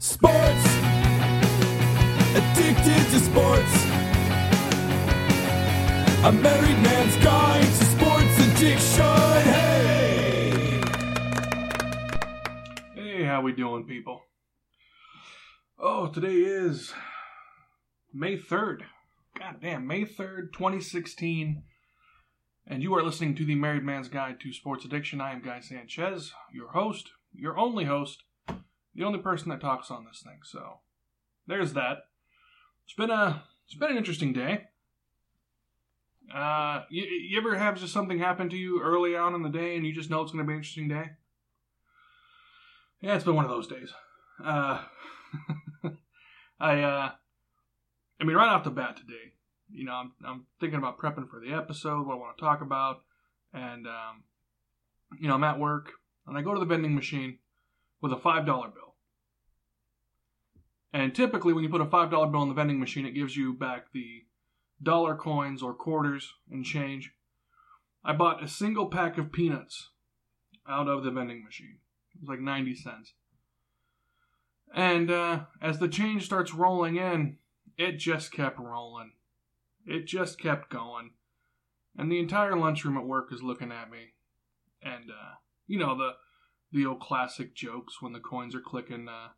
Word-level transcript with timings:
Sports. 0.00 0.64
Addicted 2.36 3.02
to 3.10 3.18
sports. 3.18 3.84
A 6.22 6.32
married 6.32 6.78
man's 6.82 7.16
guide 7.24 7.64
to 7.64 7.84
sports 7.84 8.38
addiction. 8.46 9.02
Hey! 9.42 10.80
Hey, 12.94 13.24
how 13.24 13.42
we 13.42 13.52
doing, 13.52 13.86
people? 13.86 14.22
Oh, 15.80 16.06
today 16.06 16.34
is 16.34 16.92
May 18.14 18.38
3rd. 18.38 18.82
God 19.36 19.56
damn, 19.60 19.84
May 19.84 20.04
3rd, 20.04 20.52
2016. 20.52 21.64
And 22.68 22.82
you 22.84 22.94
are 22.94 23.02
listening 23.02 23.34
to 23.34 23.44
the 23.44 23.56
Married 23.56 23.82
Man's 23.82 24.08
Guide 24.08 24.38
to 24.42 24.52
Sports 24.52 24.84
Addiction. 24.84 25.20
I 25.20 25.32
am 25.32 25.42
Guy 25.42 25.58
Sanchez, 25.58 26.32
your 26.52 26.68
host, 26.68 27.10
your 27.32 27.58
only 27.58 27.86
host, 27.86 28.22
the 28.98 29.04
only 29.04 29.20
person 29.20 29.48
that 29.48 29.60
talks 29.60 29.90
on 29.90 30.04
this 30.04 30.20
thing. 30.20 30.40
So, 30.42 30.80
there's 31.46 31.72
that. 31.74 32.08
It's 32.84 32.94
been 32.94 33.10
a 33.10 33.44
it's 33.64 33.76
been 33.76 33.92
an 33.92 33.96
interesting 33.96 34.32
day. 34.32 34.64
Uh, 36.34 36.82
you, 36.90 37.04
you 37.04 37.38
ever 37.38 37.56
have 37.56 37.78
just 37.78 37.92
something 37.92 38.18
happen 38.18 38.50
to 38.50 38.56
you 38.56 38.82
early 38.82 39.16
on 39.16 39.34
in 39.34 39.42
the 39.42 39.48
day 39.48 39.76
and 39.76 39.86
you 39.86 39.94
just 39.94 40.10
know 40.10 40.20
it's 40.20 40.32
going 40.32 40.44
to 40.44 40.46
be 40.46 40.52
an 40.52 40.58
interesting 40.58 40.88
day? 40.88 41.10
Yeah, 43.00 43.14
it's 43.14 43.24
been 43.24 43.36
one 43.36 43.44
of 43.44 43.50
those 43.50 43.66
days. 43.66 43.92
Uh, 44.44 44.82
I, 46.60 46.82
uh, 46.82 47.10
I 48.20 48.24
mean, 48.24 48.36
right 48.36 48.50
off 48.50 48.64
the 48.64 48.70
bat 48.70 48.96
today, 48.96 49.32
you 49.70 49.84
know, 49.84 49.92
I'm, 49.92 50.12
I'm 50.26 50.46
thinking 50.60 50.78
about 50.78 50.98
prepping 50.98 51.30
for 51.30 51.40
the 51.40 51.54
episode, 51.54 52.06
what 52.06 52.14
I 52.14 52.18
want 52.18 52.36
to 52.36 52.44
talk 52.44 52.60
about, 52.60 53.02
and, 53.54 53.86
um, 53.86 54.24
you 55.18 55.28
know, 55.28 55.34
I'm 55.34 55.44
at 55.44 55.58
work, 55.58 55.92
and 56.26 56.36
I 56.36 56.42
go 56.42 56.52
to 56.52 56.60
the 56.60 56.66
vending 56.66 56.94
machine 56.94 57.38
with 58.00 58.12
a 58.12 58.16
$5 58.16 58.46
bill. 58.46 58.94
And 60.92 61.14
typically, 61.14 61.52
when 61.52 61.64
you 61.64 61.70
put 61.70 61.80
a 61.80 61.86
$5 61.86 62.10
bill 62.10 62.42
in 62.42 62.48
the 62.48 62.54
vending 62.54 62.80
machine, 62.80 63.06
it 63.06 63.14
gives 63.14 63.36
you 63.36 63.52
back 63.52 63.92
the 63.92 64.24
dollar 64.82 65.14
coins 65.14 65.62
or 65.62 65.74
quarters 65.74 66.34
and 66.50 66.64
change. 66.64 67.12
I 68.04 68.12
bought 68.12 68.42
a 68.42 68.48
single 68.48 68.86
pack 68.86 69.18
of 69.18 69.32
peanuts 69.32 69.90
out 70.68 70.88
of 70.88 71.04
the 71.04 71.10
vending 71.10 71.44
machine. 71.44 71.78
It 72.14 72.20
was 72.20 72.28
like 72.28 72.40
90 72.40 72.74
cents. 72.74 73.12
And 74.74 75.10
uh, 75.10 75.40
as 75.60 75.78
the 75.78 75.88
change 75.88 76.24
starts 76.24 76.54
rolling 76.54 76.96
in, 76.96 77.38
it 77.76 77.98
just 77.98 78.32
kept 78.32 78.58
rolling. 78.58 79.12
It 79.86 80.06
just 80.06 80.40
kept 80.40 80.70
going. 80.70 81.12
And 81.96 82.12
the 82.12 82.18
entire 82.18 82.56
lunchroom 82.56 82.96
at 82.96 83.06
work 83.06 83.32
is 83.32 83.42
looking 83.42 83.72
at 83.72 83.90
me. 83.90 84.14
And, 84.82 85.10
uh, 85.10 85.34
you 85.66 85.78
know, 85.78 85.96
the 85.96 86.12
the 86.72 86.86
old 86.86 87.00
classic 87.00 87.54
jokes 87.54 88.00
when 88.00 88.12
the 88.12 88.20
coins 88.20 88.54
are 88.54 88.60
clicking. 88.60 89.08
Uh, 89.08 89.28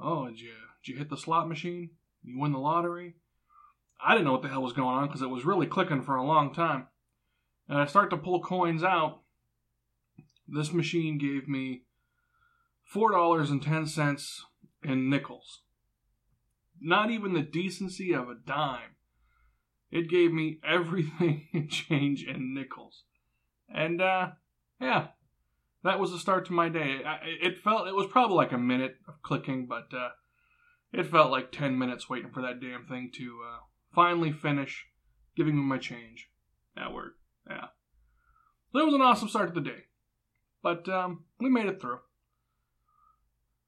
oh, 0.00 0.28
did 0.28 0.40
you, 0.40 0.52
did 0.84 0.92
you 0.92 0.98
hit 0.98 1.10
the 1.10 1.16
slot 1.16 1.48
machine? 1.48 1.90
You 2.22 2.38
win 2.38 2.52
the 2.52 2.58
lottery? 2.58 3.16
I 4.04 4.12
didn't 4.12 4.26
know 4.26 4.32
what 4.32 4.42
the 4.42 4.48
hell 4.48 4.62
was 4.62 4.72
going 4.72 4.96
on 4.96 5.06
because 5.06 5.22
it 5.22 5.30
was 5.30 5.44
really 5.44 5.66
clicking 5.66 6.02
for 6.02 6.16
a 6.16 6.24
long 6.24 6.52
time. 6.52 6.88
And 7.68 7.78
I 7.78 7.86
start 7.86 8.10
to 8.10 8.16
pull 8.16 8.42
coins 8.42 8.84
out. 8.84 9.20
This 10.46 10.72
machine 10.72 11.16
gave 11.16 11.48
me 11.48 11.84
$4.10 12.92 14.40
in 14.82 15.08
nickels. 15.08 15.60
Not 16.80 17.10
even 17.10 17.32
the 17.32 17.42
decency 17.42 18.12
of 18.12 18.28
a 18.28 18.34
dime. 18.34 18.96
It 19.90 20.10
gave 20.10 20.32
me 20.32 20.58
everything 20.68 21.48
in 21.52 21.68
change 21.68 22.24
in 22.24 22.54
nickels. 22.54 23.04
And, 23.72 24.02
uh, 24.02 24.30
yeah, 24.80 25.08
that 25.84 26.00
was 26.00 26.10
the 26.10 26.18
start 26.18 26.46
to 26.46 26.52
my 26.52 26.68
day. 26.68 27.02
I, 27.04 27.18
it 27.42 27.62
felt, 27.62 27.86
it 27.86 27.94
was 27.94 28.06
probably 28.10 28.36
like 28.36 28.52
a 28.52 28.58
minute 28.58 28.96
of 29.06 29.22
clicking, 29.22 29.66
but, 29.66 29.96
uh, 29.96 30.10
it 30.92 31.06
felt 31.06 31.30
like 31.30 31.52
10 31.52 31.78
minutes 31.78 32.08
waiting 32.08 32.30
for 32.30 32.42
that 32.42 32.60
damn 32.60 32.86
thing 32.86 33.10
to, 33.14 33.40
uh, 33.46 33.58
finally 33.94 34.32
finish 34.32 34.86
giving 35.36 35.56
me 35.56 35.62
my 35.62 35.78
change 35.78 36.30
That 36.76 36.92
work. 36.92 37.14
Yeah. 37.48 37.66
So 38.72 38.80
it 38.80 38.86
was 38.86 38.94
an 38.94 39.02
awesome 39.02 39.28
start 39.28 39.54
to 39.54 39.60
the 39.60 39.68
day. 39.68 39.84
But, 40.62 40.88
um, 40.88 41.24
we 41.38 41.48
made 41.50 41.66
it 41.66 41.80
through 41.80 42.00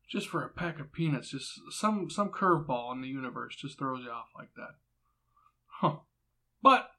just 0.09 0.29
for 0.29 0.43
a 0.43 0.49
pack 0.49 0.79
of 0.79 0.93
peanuts, 0.93 1.31
just 1.31 1.61
some 1.71 2.09
some 2.09 2.31
curveball 2.31 2.93
in 2.93 3.03
the 3.03 3.09
universe 3.09 3.57
just 3.57 3.79
throws 3.79 4.05
you 4.05 4.11
off 4.11 4.29
like 4.37 4.55
that. 4.55 4.77
Huh. 5.67 5.97
But 6.63 6.91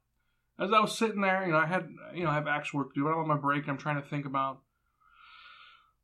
as 0.59 0.71
I 0.71 0.79
was 0.79 0.97
sitting 0.97 1.21
there, 1.21 1.45
you 1.45 1.53
know, 1.53 1.57
I 1.57 1.65
had 1.65 1.87
you 2.13 2.23
know 2.23 2.29
I 2.29 2.35
have 2.35 2.47
actual 2.47 2.79
work 2.79 2.93
to 2.93 2.99
do. 2.99 3.07
I'm 3.07 3.19
on 3.19 3.27
my 3.27 3.37
break. 3.37 3.67
I'm 3.67 3.77
trying 3.77 4.01
to 4.01 4.07
think 4.07 4.25
about 4.25 4.59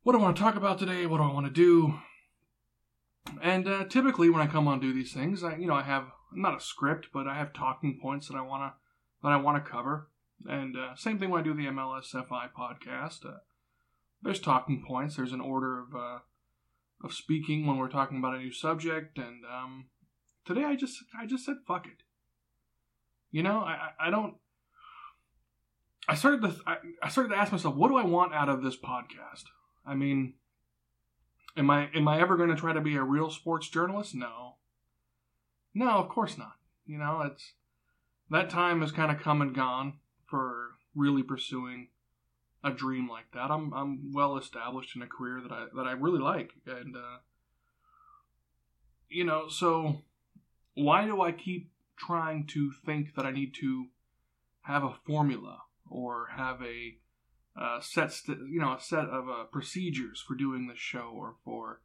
what 0.04 0.12
do 0.12 0.20
I 0.20 0.22
want 0.22 0.36
to 0.36 0.42
talk 0.42 0.54
about 0.54 0.78
today. 0.78 1.06
What 1.06 1.18
do 1.18 1.24
I 1.24 1.32
want 1.32 1.46
to 1.46 1.52
do? 1.52 1.94
And 3.42 3.66
uh, 3.66 3.84
typically, 3.86 4.30
when 4.30 4.40
I 4.40 4.46
come 4.46 4.68
on 4.68 4.78
do 4.78 4.92
these 4.92 5.12
things, 5.12 5.42
I 5.42 5.56
you 5.56 5.66
know 5.66 5.74
I 5.74 5.82
have 5.82 6.06
not 6.32 6.56
a 6.56 6.60
script, 6.60 7.08
but 7.12 7.26
I 7.26 7.34
have 7.34 7.52
talking 7.52 7.98
points 8.00 8.28
that 8.28 8.36
I 8.36 8.42
want 8.42 8.62
to 8.62 8.76
that 9.22 9.32
I 9.32 9.36
want 9.38 9.62
to 9.62 9.70
cover. 9.70 10.10
And 10.46 10.76
uh, 10.76 10.94
same 10.94 11.18
thing 11.18 11.30
when 11.30 11.40
I 11.40 11.44
do 11.44 11.54
the 11.54 11.66
MLSFI 11.66 12.50
podcast. 12.56 13.26
Uh, 13.26 13.38
there's 14.22 14.40
talking 14.40 14.84
points. 14.86 15.16
There's 15.16 15.32
an 15.32 15.40
order 15.40 15.80
of 15.80 15.94
uh, 15.94 16.18
of 17.04 17.12
speaking 17.12 17.66
when 17.66 17.76
we're 17.76 17.88
talking 17.88 18.18
about 18.18 18.34
a 18.34 18.38
new 18.38 18.52
subject 18.52 19.18
and 19.18 19.44
um, 19.44 19.86
today 20.44 20.64
i 20.64 20.74
just 20.74 21.04
i 21.18 21.26
just 21.26 21.44
said 21.44 21.56
fuck 21.66 21.86
it 21.86 22.02
you 23.30 23.42
know 23.42 23.58
i 23.58 23.90
i 24.00 24.10
don't 24.10 24.34
i 26.08 26.14
started 26.14 26.42
to 26.42 26.54
I 27.02 27.08
started 27.08 27.30
to 27.30 27.36
ask 27.36 27.52
myself 27.52 27.74
what 27.74 27.88
do 27.88 27.96
i 27.96 28.04
want 28.04 28.34
out 28.34 28.48
of 28.48 28.62
this 28.62 28.76
podcast 28.76 29.44
i 29.86 29.94
mean 29.94 30.34
am 31.56 31.70
i 31.70 31.88
am 31.94 32.08
i 32.08 32.20
ever 32.20 32.36
going 32.36 32.50
to 32.50 32.56
try 32.56 32.72
to 32.72 32.80
be 32.80 32.96
a 32.96 33.02
real 33.02 33.30
sports 33.30 33.68
journalist? 33.68 34.14
No. 34.14 34.56
No 35.74 35.90
of 35.98 36.08
course 36.08 36.38
not. 36.38 36.56
You 36.86 36.98
know 36.98 37.22
it's 37.22 37.52
that 38.30 38.50
time 38.50 38.80
has 38.80 38.92
kind 38.92 39.10
of 39.10 39.22
come 39.22 39.40
and 39.40 39.54
gone 39.54 39.94
for 40.26 40.70
really 40.94 41.22
pursuing 41.22 41.88
a 42.62 42.70
dream 42.70 43.08
like 43.08 43.30
that. 43.32 43.50
I'm 43.50 43.72
I'm 43.74 44.12
well 44.12 44.36
established 44.36 44.96
in 44.96 45.02
a 45.02 45.06
career 45.06 45.40
that 45.42 45.52
I 45.52 45.66
that 45.76 45.86
I 45.86 45.92
really 45.92 46.20
like, 46.20 46.52
and 46.66 46.96
uh, 46.96 47.18
you 49.08 49.24
know, 49.24 49.48
so 49.48 50.02
why 50.74 51.04
do 51.04 51.20
I 51.20 51.32
keep 51.32 51.70
trying 51.96 52.46
to 52.48 52.72
think 52.84 53.14
that 53.14 53.26
I 53.26 53.30
need 53.30 53.54
to 53.60 53.86
have 54.62 54.82
a 54.82 54.96
formula 55.06 55.60
or 55.88 56.28
have 56.36 56.60
a 56.62 56.96
uh, 57.60 57.80
set 57.80 58.12
st- 58.12 58.38
you 58.50 58.60
know 58.60 58.74
a 58.74 58.80
set 58.80 59.04
of 59.04 59.28
uh, 59.28 59.44
procedures 59.44 60.22
for 60.26 60.34
doing 60.34 60.66
this 60.66 60.78
show 60.78 61.12
or 61.14 61.34
for 61.44 61.80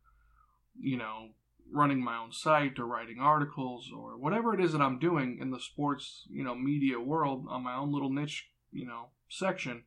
you 0.80 0.98
know 0.98 1.30
running 1.72 2.04
my 2.04 2.18
own 2.18 2.32
site 2.32 2.80
or 2.80 2.86
writing 2.86 3.20
articles 3.20 3.92
or 3.96 4.18
whatever 4.18 4.54
it 4.54 4.64
is 4.64 4.72
that 4.72 4.82
I'm 4.82 4.98
doing 4.98 5.38
in 5.40 5.52
the 5.52 5.60
sports 5.60 6.26
you 6.30 6.44
know 6.44 6.56
media 6.56 7.00
world 7.00 7.46
on 7.50 7.64
my 7.64 7.76
own 7.76 7.92
little 7.92 8.12
niche 8.12 8.50
you 8.72 8.88
know 8.88 9.10
section 9.30 9.84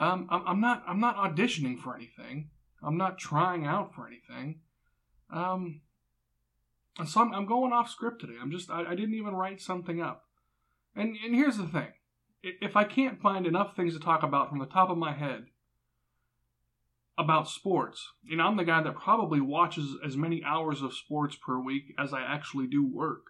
um, 0.00 0.26
I'm, 0.30 0.42
I'm 0.46 0.60
not 0.60 0.82
I'm 0.88 0.98
not 0.98 1.16
auditioning 1.16 1.78
for 1.78 1.94
anything. 1.94 2.48
I'm 2.82 2.96
not 2.96 3.18
trying 3.18 3.66
out 3.66 3.94
for 3.94 4.06
anything. 4.06 4.60
Um, 5.30 5.82
and 6.98 7.08
so 7.08 7.20
I'm, 7.20 7.32
I'm 7.34 7.46
going 7.46 7.72
off 7.72 7.90
script 7.90 8.22
today. 8.22 8.38
I'm 8.40 8.50
just 8.50 8.70
I, 8.70 8.84
I 8.86 8.94
didn't 8.94 9.14
even 9.14 9.34
write 9.34 9.60
something 9.60 10.00
up. 10.00 10.24
And 10.96 11.16
and 11.22 11.34
here's 11.34 11.58
the 11.58 11.66
thing: 11.66 11.88
if 12.42 12.76
I 12.76 12.84
can't 12.84 13.20
find 13.20 13.46
enough 13.46 13.76
things 13.76 13.94
to 13.94 14.00
talk 14.00 14.22
about 14.22 14.48
from 14.48 14.58
the 14.58 14.66
top 14.66 14.90
of 14.90 14.98
my 14.98 15.12
head 15.12 15.46
about 17.18 17.48
sports, 17.48 18.12
and 18.30 18.40
I'm 18.40 18.56
the 18.56 18.64
guy 18.64 18.82
that 18.82 18.96
probably 18.96 19.40
watches 19.40 19.96
as 20.04 20.16
many 20.16 20.42
hours 20.44 20.80
of 20.80 20.94
sports 20.94 21.36
per 21.36 21.58
week 21.58 21.94
as 21.98 22.14
I 22.14 22.22
actually 22.22 22.66
do 22.66 22.86
work. 22.86 23.24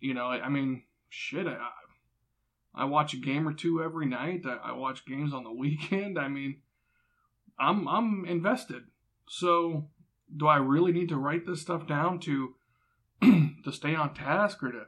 You 0.00 0.14
know, 0.14 0.26
I, 0.26 0.48
mean, 0.48 0.84
shit, 1.08 1.46
I, 1.46 1.58
I 2.74 2.84
watch 2.84 3.12
a 3.12 3.18
game 3.18 3.46
or 3.46 3.52
two 3.52 3.82
every 3.82 4.06
night. 4.06 4.42
I, 4.46 4.70
I 4.70 4.72
watch 4.72 5.04
games 5.04 5.34
on 5.34 5.44
the 5.44 5.52
weekend. 5.52 6.18
I 6.18 6.28
mean, 6.28 6.62
I'm 7.58 7.88
I'm 7.88 8.24
invested. 8.24 8.84
So, 9.28 9.88
do 10.34 10.46
I 10.46 10.56
really 10.56 10.92
need 10.92 11.08
to 11.08 11.16
write 11.16 11.44
this 11.44 11.60
stuff 11.60 11.86
down 11.86 12.20
to 12.20 12.54
to 13.22 13.72
stay 13.72 13.94
on 13.94 14.14
task 14.14 14.62
or 14.62 14.72
to 14.72 14.86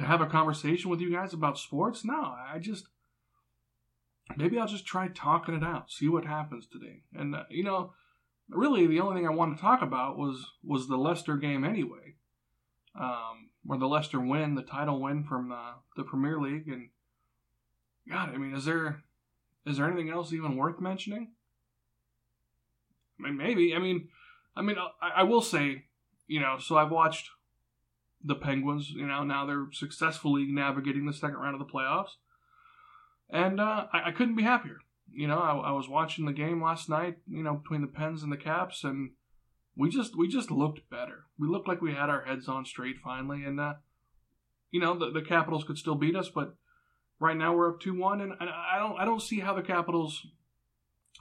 to 0.00 0.06
have 0.06 0.22
a 0.22 0.26
conversation 0.26 0.90
with 0.90 1.00
you 1.00 1.12
guys 1.12 1.34
about 1.34 1.58
sports? 1.58 2.04
No, 2.04 2.20
I 2.20 2.58
just 2.58 2.86
maybe 4.36 4.58
I'll 4.58 4.66
just 4.66 4.86
try 4.86 5.08
talking 5.08 5.54
it 5.54 5.62
out, 5.62 5.90
see 5.90 6.08
what 6.08 6.24
happens 6.24 6.66
today. 6.66 7.02
And 7.14 7.34
uh, 7.34 7.44
you 7.50 7.62
know, 7.62 7.92
really 8.48 8.86
the 8.86 9.00
only 9.00 9.16
thing 9.16 9.28
I 9.28 9.34
wanted 9.34 9.56
to 9.56 9.60
talk 9.60 9.82
about 9.82 10.16
was 10.16 10.52
was 10.64 10.88
the 10.88 10.96
Leicester 10.96 11.36
game 11.36 11.64
anyway. 11.64 12.14
Um, 12.98 13.50
or 13.68 13.78
the 13.78 13.86
Leicester 13.86 14.20
win, 14.20 14.54
the 14.54 14.62
title 14.62 15.00
win 15.00 15.22
from 15.22 15.50
the, 15.50 15.74
the 15.96 16.02
Premier 16.02 16.40
League. 16.40 16.66
And 16.66 16.88
God, 18.10 18.30
I 18.30 18.38
mean, 18.38 18.54
is 18.54 18.64
there 18.64 19.04
is 19.66 19.76
there 19.76 19.86
anything 19.86 20.10
else 20.10 20.32
even 20.32 20.56
worth 20.56 20.80
mentioning? 20.80 21.32
I 23.18 23.28
mean, 23.28 23.36
maybe. 23.36 23.74
I 23.74 23.78
mean, 23.78 24.08
I 24.56 24.62
mean, 24.62 24.76
I, 24.78 25.20
I 25.20 25.22
will 25.24 25.42
say, 25.42 25.84
you 26.26 26.40
know, 26.40 26.56
so 26.58 26.78
I've 26.78 26.90
watched 26.90 27.28
the 28.22 28.34
Penguins. 28.34 28.90
You 28.90 29.06
know, 29.06 29.24
now 29.24 29.46
they're 29.46 29.68
successfully 29.72 30.46
navigating 30.46 31.06
the 31.06 31.12
second 31.12 31.36
round 31.36 31.60
of 31.60 31.66
the 31.66 31.72
playoffs, 31.72 32.16
and 33.30 33.60
uh, 33.60 33.86
I, 33.92 34.08
I 34.08 34.10
couldn't 34.12 34.36
be 34.36 34.42
happier. 34.42 34.78
You 35.12 35.26
know, 35.26 35.38
I, 35.38 35.56
I 35.56 35.72
was 35.72 35.88
watching 35.88 36.26
the 36.26 36.32
game 36.32 36.62
last 36.62 36.88
night. 36.88 37.18
You 37.28 37.42
know, 37.42 37.54
between 37.54 37.80
the 37.80 37.86
Pens 37.86 38.22
and 38.22 38.32
the 38.32 38.36
Caps, 38.36 38.84
and 38.84 39.10
we 39.76 39.88
just 39.88 40.16
we 40.16 40.28
just 40.28 40.50
looked 40.50 40.88
better. 40.90 41.24
We 41.38 41.48
looked 41.48 41.68
like 41.68 41.80
we 41.80 41.94
had 41.94 42.10
our 42.10 42.22
heads 42.22 42.48
on 42.48 42.64
straight 42.64 42.98
finally, 43.02 43.44
and 43.44 43.60
uh, 43.60 43.74
you 44.70 44.80
know 44.80 44.98
the 44.98 45.10
the 45.10 45.22
Capitals 45.22 45.64
could 45.64 45.78
still 45.78 45.94
beat 45.94 46.16
us, 46.16 46.28
but 46.28 46.54
right 47.18 47.36
now 47.36 47.54
we're 47.54 47.70
up 47.70 47.80
two 47.80 47.98
one, 47.98 48.20
and 48.20 48.32
I 48.40 48.78
don't 48.78 48.98
I 48.98 49.04
don't 49.04 49.22
see 49.22 49.40
how 49.40 49.54
the 49.54 49.62
Capitals 49.62 50.26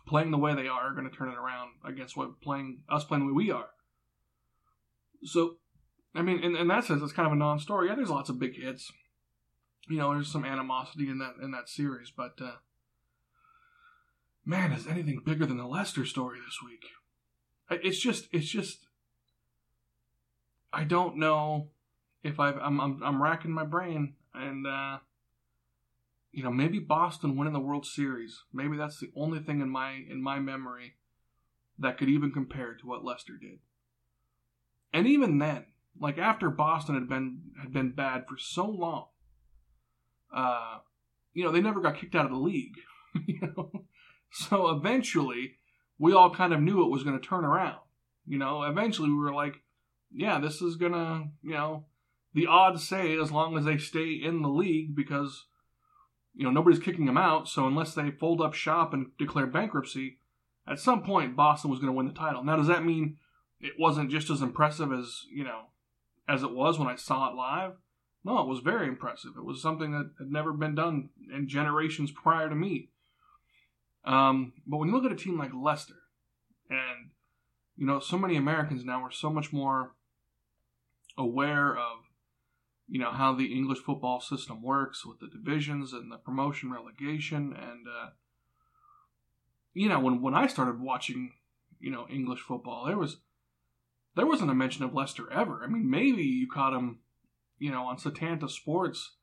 playing 0.07 0.31
the 0.31 0.37
way 0.37 0.55
they 0.55 0.67
are 0.67 0.89
are 0.89 0.93
going 0.93 1.09
to 1.09 1.15
turn 1.15 1.29
it 1.29 1.37
around 1.37 1.71
against 1.85 2.17
what 2.17 2.41
playing 2.41 2.81
us 2.89 3.03
playing 3.03 3.25
the 3.25 3.33
way 3.33 3.45
we 3.45 3.51
are. 3.51 3.69
So, 5.23 5.57
I 6.15 6.21
mean, 6.21 6.39
in, 6.43 6.55
in 6.55 6.67
that 6.67 6.85
sense, 6.85 7.01
it's 7.01 7.13
kind 7.13 7.27
of 7.27 7.33
a 7.33 7.35
non-story. 7.35 7.87
Yeah, 7.87 7.95
there's 7.95 8.09
lots 8.09 8.29
of 8.29 8.39
big 8.39 8.55
hits. 8.55 8.91
You 9.87 9.97
know, 9.97 10.13
there's 10.13 10.31
some 10.31 10.45
animosity 10.45 11.09
in 11.09 11.19
that 11.19 11.35
in 11.41 11.51
that 11.51 11.69
series, 11.69 12.11
but 12.15 12.39
uh, 12.41 12.57
man, 14.45 14.71
is 14.71 14.87
anything 14.87 15.21
bigger 15.25 15.45
than 15.45 15.57
the 15.57 15.65
Leicester 15.65 16.05
story 16.05 16.39
this 16.39 16.57
week? 16.63 16.85
It's 17.71 17.99
just, 17.99 18.27
it's 18.31 18.49
just, 18.49 18.87
I 20.73 20.83
don't 20.83 21.17
know 21.17 21.69
if 22.23 22.39
I've, 22.39 22.57
I'm, 22.57 22.79
I'm, 22.79 23.03
I'm 23.03 23.21
racking 23.21 23.51
my 23.51 23.63
brain, 23.63 24.15
and 24.33 24.65
uh, 24.65 24.97
you 26.31 26.43
know, 26.43 26.51
maybe 26.51 26.79
Boston 26.79 27.35
winning 27.35 27.53
the 27.53 27.59
World 27.59 27.85
Series, 27.85 28.43
maybe 28.53 28.77
that's 28.77 28.99
the 28.99 29.11
only 29.15 29.39
thing 29.39 29.61
in 29.61 29.69
my 29.69 29.91
in 29.91 30.21
my 30.21 30.39
memory 30.39 30.95
that 31.77 31.97
could 31.97 32.09
even 32.09 32.31
compare 32.31 32.73
to 32.73 32.87
what 32.87 33.05
Leicester 33.05 33.37
did. 33.39 33.59
And 34.91 35.07
even 35.07 35.37
then, 35.37 35.65
like 35.99 36.17
after 36.17 36.49
Boston 36.49 36.95
had 36.95 37.09
been 37.09 37.41
had 37.61 37.73
been 37.73 37.91
bad 37.91 38.25
for 38.27 38.37
so 38.37 38.65
long, 38.65 39.07
uh, 40.33 40.79
you 41.33 41.43
know, 41.43 41.51
they 41.51 41.61
never 41.61 41.81
got 41.81 41.97
kicked 41.97 42.15
out 42.15 42.25
of 42.25 42.31
the 42.31 42.37
league. 42.37 42.75
you 43.27 43.39
know, 43.41 43.85
so 44.31 44.69
eventually 44.69 45.55
we 45.97 46.13
all 46.13 46.33
kind 46.33 46.53
of 46.53 46.61
knew 46.61 46.83
it 46.83 46.91
was 46.91 47.03
going 47.03 47.19
to 47.19 47.25
turn 47.25 47.43
around. 47.43 47.79
You 48.25 48.37
know, 48.37 48.63
eventually 48.63 49.09
we 49.09 49.17
were 49.17 49.33
like, 49.33 49.61
yeah, 50.11 50.39
this 50.39 50.61
is 50.61 50.75
gonna, 50.75 51.29
you 51.41 51.53
know, 51.53 51.85
the 52.33 52.47
odds 52.47 52.87
say 52.87 53.17
as 53.17 53.31
long 53.31 53.57
as 53.57 53.65
they 53.65 53.77
stay 53.77 54.13
in 54.13 54.41
the 54.41 54.49
league 54.49 54.95
because 54.95 55.45
you 56.35 56.43
know 56.43 56.51
nobody's 56.51 56.79
kicking 56.79 57.05
them 57.05 57.17
out. 57.17 57.47
So 57.47 57.67
unless 57.67 57.93
they 57.93 58.11
fold 58.11 58.41
up 58.41 58.53
shop 58.53 58.93
and 58.93 59.07
declare 59.17 59.47
bankruptcy, 59.47 60.19
at 60.67 60.79
some 60.79 61.03
point 61.03 61.35
Boston 61.35 61.71
was 61.71 61.79
going 61.79 61.91
to 61.91 61.97
win 61.97 62.07
the 62.07 62.13
title. 62.13 62.43
Now, 62.43 62.55
does 62.55 62.67
that 62.67 62.85
mean 62.85 63.17
it 63.59 63.73
wasn't 63.77 64.11
just 64.11 64.29
as 64.29 64.41
impressive 64.41 64.93
as 64.93 65.23
you 65.31 65.43
know 65.43 65.63
as 66.29 66.43
it 66.43 66.51
was 66.51 66.77
when 66.77 66.87
I 66.87 66.95
saw 66.95 67.29
it 67.29 67.35
live? 67.35 67.73
No, 68.23 68.39
it 68.39 68.47
was 68.47 68.59
very 68.59 68.87
impressive. 68.87 69.31
It 69.37 69.45
was 69.45 69.61
something 69.61 69.91
that 69.91 70.11
had 70.19 70.31
never 70.31 70.53
been 70.53 70.75
done 70.75 71.09
in 71.33 71.47
generations 71.47 72.11
prior 72.11 72.49
to 72.49 72.55
me. 72.55 72.89
Um, 74.05 74.53
but 74.67 74.77
when 74.77 74.89
you 74.89 74.95
look 74.95 75.05
at 75.05 75.11
a 75.11 75.15
team 75.15 75.37
like 75.37 75.51
Leicester, 75.53 75.95
and 76.69 77.11
you 77.75 77.85
know, 77.85 77.99
so 77.99 78.17
many 78.17 78.35
Americans 78.35 78.83
now 78.85 79.03
are 79.03 79.11
so 79.11 79.29
much 79.29 79.51
more 79.51 79.95
aware 81.17 81.75
of 81.75 81.99
you 82.89 82.99
know 82.99 83.11
how 83.11 83.33
the 83.33 83.53
English 83.53 83.79
football 83.79 84.19
system 84.19 84.61
works 84.63 85.05
with 85.05 85.19
the 85.19 85.27
divisions 85.27 85.93
and 85.93 86.11
the 86.11 86.17
promotion 86.17 86.71
relegation 86.71 87.53
and 87.55 87.87
uh, 87.87 88.09
you 89.73 89.87
know 89.87 89.99
when 89.99 90.21
when 90.21 90.33
I 90.33 90.47
started 90.47 90.81
watching 90.81 91.33
you 91.79 91.91
know 91.91 92.07
English 92.09 92.39
football 92.39 92.85
there 92.85 92.97
was 92.97 93.17
there 94.19 94.27
wasn't 94.27 94.51
a 94.51 94.55
mention 94.55 94.83
of 94.83 94.93
Leicester 94.93 95.31
ever. 95.31 95.61
I 95.63 95.67
mean 95.67 95.89
maybe 95.89 96.23
you 96.23 96.47
caught 96.47 96.73
him 96.73 96.99
you 97.57 97.71
know 97.71 97.83
on 97.83 97.97
Setanta 97.97 98.49
Sports 98.49 99.15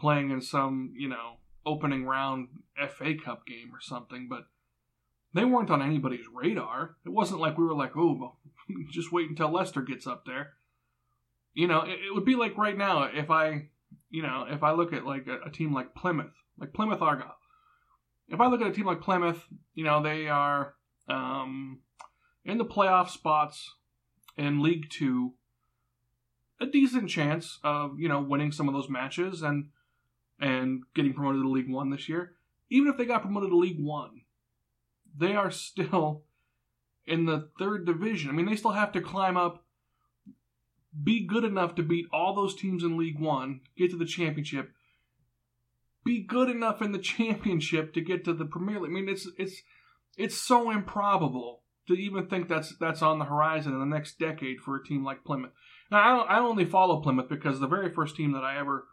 playing 0.00 0.30
in 0.30 0.40
some 0.40 0.92
you 0.96 1.08
know 1.08 1.36
opening 1.64 2.04
round 2.04 2.48
FA 2.76 3.14
Cup 3.14 3.46
game 3.46 3.70
or 3.72 3.80
something, 3.80 4.26
but 4.28 4.46
they 5.34 5.44
weren't 5.44 5.70
on 5.70 5.82
anybody's 5.82 6.26
radar. 6.32 6.96
It 7.04 7.10
wasn't 7.10 7.40
like 7.40 7.58
we 7.58 7.64
were 7.64 7.74
like, 7.74 7.96
oh, 7.96 8.36
just 8.90 9.12
wait 9.12 9.28
until 9.28 9.52
Leicester 9.52 9.82
gets 9.82 10.06
up 10.06 10.24
there. 10.24 10.54
You 11.54 11.66
know, 11.66 11.82
it, 11.82 11.98
it 12.08 12.14
would 12.14 12.24
be 12.24 12.34
like 12.36 12.56
right 12.56 12.76
now 12.76 13.04
if 13.04 13.30
I, 13.30 13.68
you 14.10 14.22
know, 14.22 14.46
if 14.48 14.62
I 14.62 14.72
look 14.72 14.92
at 14.92 15.04
like 15.04 15.26
a, 15.26 15.48
a 15.48 15.50
team 15.50 15.72
like 15.72 15.94
Plymouth, 15.94 16.32
like 16.58 16.72
Plymouth 16.72 17.02
Argyle. 17.02 17.36
If 18.28 18.40
I 18.40 18.46
look 18.48 18.60
at 18.60 18.66
a 18.66 18.72
team 18.72 18.86
like 18.86 19.00
Plymouth, 19.00 19.44
you 19.74 19.84
know, 19.84 20.02
they 20.02 20.28
are 20.28 20.74
um, 21.08 21.80
in 22.44 22.58
the 22.58 22.64
playoff 22.64 23.10
spots 23.10 23.74
in 24.36 24.62
League 24.62 24.90
Two, 24.90 25.34
a 26.60 26.66
decent 26.66 27.10
chance 27.10 27.58
of 27.62 27.98
you 27.98 28.08
know 28.08 28.20
winning 28.20 28.52
some 28.52 28.68
of 28.68 28.74
those 28.74 28.88
matches 28.88 29.42
and 29.42 29.68
and 30.38 30.82
getting 30.94 31.14
promoted 31.14 31.42
to 31.42 31.48
League 31.48 31.70
One 31.70 31.90
this 31.90 32.08
year, 32.08 32.32
even 32.70 32.88
if 32.88 32.96
they 32.96 33.04
got 33.04 33.22
promoted 33.22 33.50
to 33.50 33.56
League 33.56 33.80
One, 33.80 34.22
they 35.16 35.34
are 35.34 35.50
still 35.50 36.24
in 37.06 37.26
the 37.26 37.48
third 37.58 37.86
division. 37.86 38.30
I 38.30 38.32
mean, 38.32 38.46
they 38.46 38.56
still 38.56 38.72
have 38.72 38.92
to 38.92 39.00
climb 39.00 39.36
up, 39.36 39.64
be 41.02 41.26
good 41.26 41.44
enough 41.44 41.74
to 41.76 41.82
beat 41.82 42.06
all 42.12 42.34
those 42.34 42.54
teams 42.54 42.82
in 42.82 42.98
League 42.98 43.20
One, 43.20 43.60
get 43.76 43.90
to 43.90 43.96
the 43.96 44.04
championship, 44.04 44.72
be 46.04 46.22
good 46.22 46.50
enough 46.50 46.82
in 46.82 46.92
the 46.92 46.98
championship 47.16 47.94
to 47.94 48.00
get 48.00 48.24
to 48.24 48.34
the 48.34 48.44
Premier 48.44 48.80
League. 48.80 48.90
I 48.90 48.94
mean, 48.94 49.08
it's 49.08 49.28
it's 49.38 49.62
it's 50.16 50.36
so 50.36 50.70
improbable 50.70 51.62
to 51.88 51.94
even 51.94 52.26
think 52.26 52.48
that's 52.48 52.74
that's 52.78 53.02
on 53.02 53.18
the 53.18 53.24
horizon 53.24 53.72
in 53.72 53.80
the 53.80 53.86
next 53.86 54.18
decade 54.18 54.60
for 54.60 54.76
a 54.76 54.84
team 54.84 55.04
like 55.04 55.24
Plymouth. 55.24 55.52
Now, 55.90 56.24
I, 56.24 56.36
I 56.36 56.40
only 56.40 56.64
follow 56.64 57.00
Plymouth 57.00 57.28
because 57.28 57.60
the 57.60 57.66
very 57.66 57.92
first 57.92 58.16
team 58.16 58.32
that 58.32 58.44
I 58.44 58.58
ever 58.58 58.86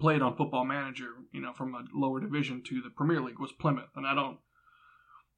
played 0.00 0.22
on 0.22 0.36
Football 0.36 0.64
Manager, 0.64 1.08
you 1.32 1.40
know, 1.40 1.52
from 1.52 1.74
a 1.74 1.84
lower 1.92 2.20
division 2.20 2.62
to 2.68 2.80
the 2.80 2.90
Premier 2.90 3.20
League 3.20 3.40
was 3.40 3.52
Plymouth, 3.52 3.90
and 3.96 4.06
I 4.06 4.14
don't. 4.14 4.38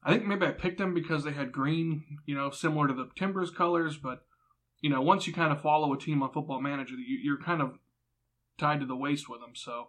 I 0.02 0.12
think 0.12 0.26
maybe 0.26 0.46
I 0.46 0.52
picked 0.52 0.78
them 0.78 0.94
because 0.94 1.24
they 1.24 1.32
had 1.32 1.50
green, 1.50 2.04
you 2.26 2.34
know, 2.36 2.50
similar 2.50 2.86
to 2.86 2.94
the 2.94 3.10
Timbers 3.16 3.50
colors, 3.50 3.96
but 3.96 4.24
you 4.80 4.90
know, 4.90 5.00
once 5.00 5.26
you 5.26 5.32
kind 5.32 5.52
of 5.52 5.60
follow 5.60 5.92
a 5.92 5.98
team 5.98 6.22
on 6.22 6.32
Football 6.32 6.60
Manager, 6.60 6.94
you, 6.94 7.34
are 7.34 7.42
kind 7.42 7.62
of 7.62 7.72
tied 8.58 8.80
to 8.80 8.86
the 8.86 8.96
waist 8.96 9.28
with 9.28 9.40
them. 9.40 9.52
So 9.54 9.88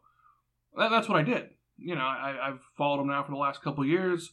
that, 0.76 0.90
that's 0.90 1.08
what 1.10 1.20
I 1.20 1.24
did. 1.24 1.50
You 1.78 1.96
know, 1.96 2.02
I, 2.02 2.36
have 2.48 2.60
followed 2.78 3.00
them 3.00 3.10
now 3.10 3.24
for 3.24 3.32
the 3.32 3.38
last 3.38 3.62
couple 3.62 3.86
years. 3.86 4.32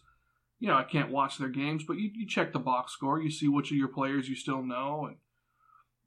You 0.59 0.69
know, 0.69 0.77
I 0.77 0.85
can't 0.85 1.11
watch 1.11 1.39
their 1.39 1.49
games, 1.49 1.85
but 1.87 1.99
you, 1.99 2.11
you 2.15 2.27
check 2.27 2.53
the 2.53 2.59
box 2.59 2.93
score, 2.93 3.21
you 3.21 3.31
see 3.31 3.49
which 3.49 3.71
of 3.71 3.77
your 3.77 3.89
players 3.89 4.29
you 4.29 4.37
still 4.37 4.63
know, 4.63 5.07
and 5.07 5.17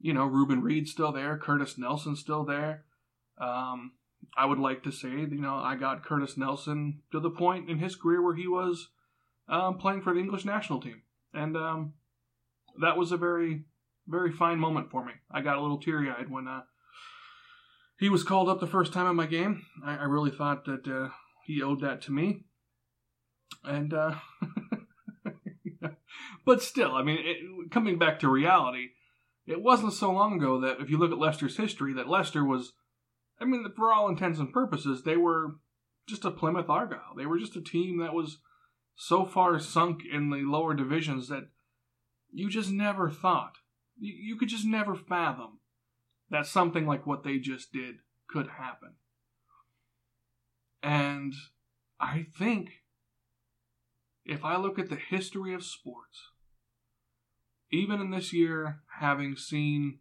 you 0.00 0.12
know, 0.12 0.26
Reuben 0.26 0.62
Reid's 0.62 0.90
still 0.90 1.12
there, 1.12 1.38
Curtis 1.38 1.76
Nelson's 1.76 2.20
still 2.20 2.44
there. 2.44 2.84
Um, 3.40 3.92
I 4.36 4.46
would 4.46 4.58
like 4.58 4.82
to 4.84 4.92
say, 4.92 5.10
you 5.10 5.40
know, 5.40 5.56
I 5.56 5.76
got 5.76 6.04
Curtis 6.04 6.36
Nelson 6.36 7.02
to 7.12 7.20
the 7.20 7.30
point 7.30 7.68
in 7.68 7.78
his 7.78 7.96
career 7.96 8.22
where 8.22 8.34
he 8.34 8.46
was 8.46 8.88
um, 9.48 9.78
playing 9.78 10.02
for 10.02 10.12
the 10.12 10.20
English 10.20 10.44
national 10.44 10.80
team, 10.80 11.02
and 11.32 11.56
um, 11.56 11.94
that 12.80 12.96
was 12.96 13.12
a 13.12 13.16
very, 13.16 13.64
very 14.06 14.32
fine 14.32 14.58
moment 14.58 14.90
for 14.90 15.04
me. 15.04 15.12
I 15.30 15.40
got 15.40 15.56
a 15.56 15.60
little 15.60 15.78
teary 15.78 16.10
eyed 16.10 16.30
when 16.30 16.46
uh, 16.48 16.62
he 17.98 18.08
was 18.08 18.22
called 18.22 18.48
up 18.48 18.60
the 18.60 18.66
first 18.66 18.92
time 18.92 19.06
in 19.06 19.16
my 19.16 19.26
game. 19.26 19.64
I, 19.84 19.96
I 19.96 20.04
really 20.04 20.30
thought 20.30 20.64
that 20.66 20.86
uh, 20.86 21.10
he 21.44 21.62
owed 21.62 21.80
that 21.80 22.02
to 22.02 22.12
me, 22.12 22.44
and 23.64 23.92
uh, 23.94 24.14
but 26.44 26.62
still, 26.62 26.94
I 26.94 27.02
mean, 27.02 27.18
it, 27.20 27.70
coming 27.70 27.98
back 27.98 28.20
to 28.20 28.28
reality, 28.28 28.88
it 29.46 29.62
wasn't 29.62 29.92
so 29.92 30.10
long 30.10 30.34
ago 30.34 30.60
that 30.60 30.80
if 30.80 30.90
you 30.90 30.98
look 30.98 31.12
at 31.12 31.18
Leicester's 31.18 31.56
history, 31.56 31.92
that 31.94 32.08
Leicester 32.08 32.44
was 32.44 32.72
I 33.40 33.44
mean, 33.44 33.64
for 33.76 33.92
all 33.92 34.08
intents 34.08 34.38
and 34.38 34.52
purposes, 34.52 35.02
they 35.02 35.16
were 35.16 35.56
just 36.06 36.24
a 36.24 36.30
Plymouth 36.30 36.68
Argyle. 36.68 37.14
They 37.16 37.26
were 37.26 37.38
just 37.38 37.56
a 37.56 37.62
team 37.62 37.98
that 37.98 38.14
was 38.14 38.38
so 38.96 39.24
far 39.24 39.58
sunk 39.60 40.00
in 40.10 40.30
the 40.30 40.42
lower 40.42 40.74
divisions 40.74 41.28
that 41.28 41.48
you 42.32 42.50
just 42.50 42.70
never 42.70 43.10
thought, 43.10 43.58
you, 43.98 44.12
you 44.12 44.36
could 44.36 44.48
just 44.48 44.66
never 44.66 44.94
fathom 44.94 45.60
that 46.30 46.46
something 46.46 46.86
like 46.86 47.06
what 47.06 47.22
they 47.22 47.38
just 47.38 47.72
did 47.72 47.96
could 48.28 48.48
happen. 48.58 48.94
And 50.82 51.34
I 52.00 52.26
think 52.38 52.77
if 54.28 54.44
I 54.44 54.56
look 54.56 54.78
at 54.78 54.90
the 54.90 54.96
history 54.96 55.54
of 55.54 55.64
sports, 55.64 56.28
even 57.72 58.00
in 58.00 58.10
this 58.10 58.32
year, 58.32 58.80
having 59.00 59.36
seen 59.36 59.98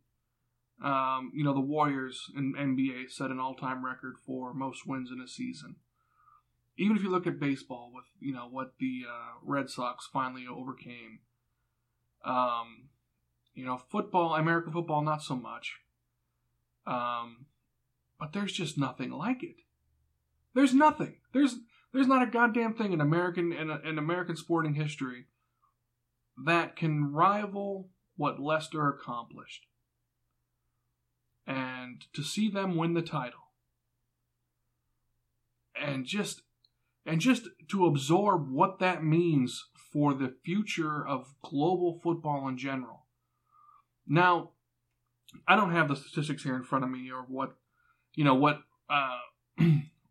um, 0.83 1.31
you 1.33 1.43
know, 1.43 1.53
the 1.53 1.59
Warriors 1.59 2.29
in 2.35 2.53
NBA 2.53 3.09
set 3.09 3.31
an 3.31 3.39
all-time 3.39 3.83
record 3.83 4.15
for 4.25 4.53
most 4.53 4.85
wins 4.85 5.09
in 5.11 5.19
a 5.19 5.27
season. 5.27 5.77
Even 6.77 6.95
if 6.95 7.01
you 7.01 7.09
look 7.09 7.25
at 7.25 7.39
baseball, 7.39 7.91
with 7.91 8.05
you 8.19 8.33
know 8.33 8.47
what 8.51 8.73
the 8.79 9.01
uh, 9.09 9.39
Red 9.41 9.69
Sox 9.69 10.07
finally 10.13 10.45
overcame, 10.47 11.19
um, 12.23 12.89
you 13.55 13.65
know, 13.65 13.81
football, 13.89 14.35
American 14.35 14.71
football, 14.71 15.01
not 15.01 15.23
so 15.23 15.35
much. 15.35 15.77
Um, 16.85 17.47
but 18.19 18.33
there's 18.33 18.53
just 18.53 18.77
nothing 18.77 19.09
like 19.09 19.41
it. 19.41 19.55
There's 20.53 20.75
nothing. 20.75 21.15
There's 21.33 21.55
there's 21.93 22.07
not 22.07 22.23
a 22.23 22.31
goddamn 22.31 22.73
thing 22.73 22.93
in 22.93 23.01
American 23.01 23.51
in, 23.53 23.69
in 23.69 23.97
American 23.97 24.35
sporting 24.35 24.73
history 24.73 25.25
that 26.45 26.75
can 26.75 27.11
rival 27.11 27.89
what 28.15 28.39
Leicester 28.39 28.87
accomplished 28.87 29.65
and 31.45 32.05
to 32.13 32.21
see 32.21 32.49
them 32.49 32.75
win 32.75 32.93
the 32.93 33.01
title 33.01 33.51
and 35.81 36.05
just 36.05 36.41
and 37.05 37.21
just 37.21 37.47
to 37.69 37.85
absorb 37.85 38.51
what 38.51 38.79
that 38.79 39.03
means 39.03 39.67
for 39.91 40.13
the 40.13 40.33
future 40.43 41.07
of 41.07 41.33
global 41.41 41.99
football 42.03 42.47
in 42.49 42.57
general. 42.57 43.05
Now, 44.05 44.51
I 45.47 45.55
don't 45.55 45.71
have 45.71 45.87
the 45.87 45.95
statistics 45.95 46.43
here 46.43 46.55
in 46.55 46.63
front 46.63 46.83
of 46.83 46.91
me 46.91 47.09
or 47.09 47.21
what, 47.21 47.55
you 48.13 48.25
know, 48.25 48.35
what 48.35 48.61
uh, 48.89 49.19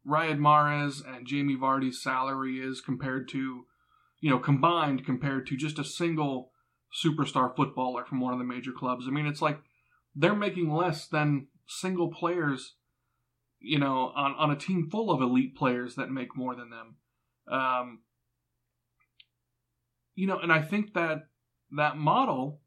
Riyad 0.09 0.39
Mahrez 0.39 1.03
and 1.07 1.27
Jamie 1.27 1.57
Vardy's 1.57 2.03
salary 2.03 2.59
is 2.59 2.81
compared 2.81 3.29
to, 3.31 3.65
you 4.21 4.31
know, 4.31 4.39
combined 4.39 5.05
compared 5.05 5.47
to 5.49 5.57
just 5.57 5.79
a 5.79 5.85
single 5.85 6.53
superstar 7.05 7.55
footballer 7.55 8.05
from 8.05 8.21
one 8.21 8.33
of 8.33 8.39
the 8.39 8.45
major 8.45 8.73
clubs. 8.73 9.07
I 9.07 9.11
mean, 9.11 9.27
it's 9.27 9.43
like 9.43 9.59
they're 10.15 10.35
making 10.35 10.73
less 10.73 11.07
than 11.09 11.49
single 11.67 12.09
players, 12.09 12.75
you 13.59 13.79
know, 13.79 14.13
on, 14.15 14.35
on 14.39 14.51
a 14.51 14.57
team 14.57 14.89
full 14.91 15.11
of 15.11 15.21
elite 15.21 15.57
players 15.57 15.97
that 15.97 16.11
make 16.11 16.37
more 16.37 16.55
than 16.55 16.71
them. 16.71 16.97
Um, 17.49 18.01
you 20.15 20.27
know, 20.27 20.39
and 20.39 20.53
I 20.53 20.63
think 20.63 20.95
that 20.95 21.29
that 21.73 21.97
model 21.97 22.61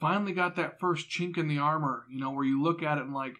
finally 0.00 0.32
got 0.32 0.56
that 0.56 0.78
first 0.78 1.10
chink 1.10 1.36
in 1.36 1.48
the 1.48 1.58
armor, 1.58 2.04
you 2.08 2.20
know, 2.20 2.30
where 2.30 2.44
you 2.44 2.62
look 2.62 2.82
at 2.82 2.98
it 2.98 3.04
and 3.04 3.14
like, 3.14 3.34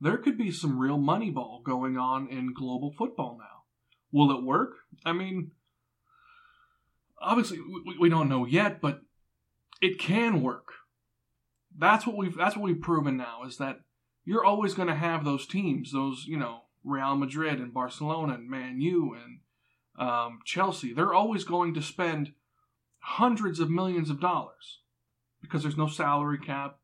there 0.00 0.16
could 0.16 0.38
be 0.38 0.50
some 0.50 0.78
real 0.78 0.98
money 0.98 1.30
ball 1.30 1.60
going 1.64 1.96
on 1.98 2.28
in 2.28 2.54
global 2.54 2.92
football 2.96 3.36
now. 3.38 3.64
Will 4.12 4.30
it 4.30 4.42
work? 4.42 4.70
I 5.04 5.12
mean, 5.12 5.52
obviously 7.20 7.58
we, 7.98 8.08
don't 8.08 8.28
know 8.28 8.46
yet, 8.46 8.80
but 8.80 9.02
it 9.80 9.98
can 9.98 10.42
work. 10.42 10.68
That's 11.76 12.06
what 12.06 12.16
we've 12.16 12.36
that's 12.36 12.56
what 12.56 12.64
we've 12.64 12.80
proven 12.80 13.16
now 13.16 13.44
is 13.46 13.58
that 13.58 13.80
you're 14.24 14.44
always 14.44 14.74
going 14.74 14.88
to 14.88 14.94
have 14.94 15.24
those 15.24 15.46
teams, 15.46 15.92
those 15.92 16.24
you 16.26 16.36
know 16.36 16.62
Real 16.82 17.14
Madrid 17.16 17.60
and 17.60 17.72
Barcelona 17.72 18.34
and 18.34 18.50
Man 18.50 18.80
U 18.80 19.14
and 19.14 19.40
um, 20.08 20.40
Chelsea. 20.44 20.92
They're 20.92 21.14
always 21.14 21.44
going 21.44 21.74
to 21.74 21.82
spend 21.82 22.32
hundreds 22.98 23.60
of 23.60 23.70
millions 23.70 24.10
of 24.10 24.20
dollars 24.20 24.80
because 25.40 25.62
there's 25.62 25.76
no 25.76 25.86
salary 25.86 26.38
cap. 26.38 26.78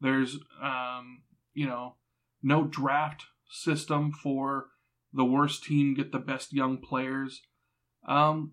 There's 0.00 0.38
um, 0.62 1.22
you 1.52 1.66
know 1.66 1.96
no 2.44 2.64
draft 2.64 3.24
system 3.50 4.12
for 4.12 4.66
the 5.12 5.24
worst 5.24 5.64
team 5.64 5.94
get 5.94 6.12
the 6.12 6.18
best 6.18 6.52
young 6.52 6.76
players. 6.76 7.42
Um, 8.06 8.52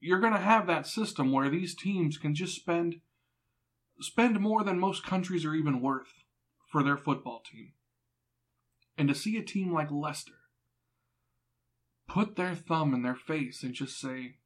you're 0.00 0.20
going 0.20 0.32
to 0.32 0.38
have 0.38 0.66
that 0.68 0.86
system 0.86 1.32
where 1.32 1.50
these 1.50 1.74
teams 1.74 2.16
can 2.16 2.34
just 2.34 2.54
spend 2.54 3.00
spend 4.00 4.38
more 4.40 4.62
than 4.62 4.78
most 4.78 5.04
countries 5.04 5.44
are 5.44 5.54
even 5.54 5.80
worth 5.80 6.12
for 6.70 6.82
their 6.82 6.96
football 6.96 7.42
team. 7.50 7.72
And 8.96 9.08
to 9.08 9.14
see 9.14 9.36
a 9.36 9.42
team 9.42 9.72
like 9.72 9.90
Leicester 9.90 10.32
put 12.08 12.36
their 12.36 12.54
thumb 12.54 12.94
in 12.94 13.02
their 13.02 13.14
face 13.16 13.62
and 13.62 13.74
just 13.74 13.98
say, 14.00 14.36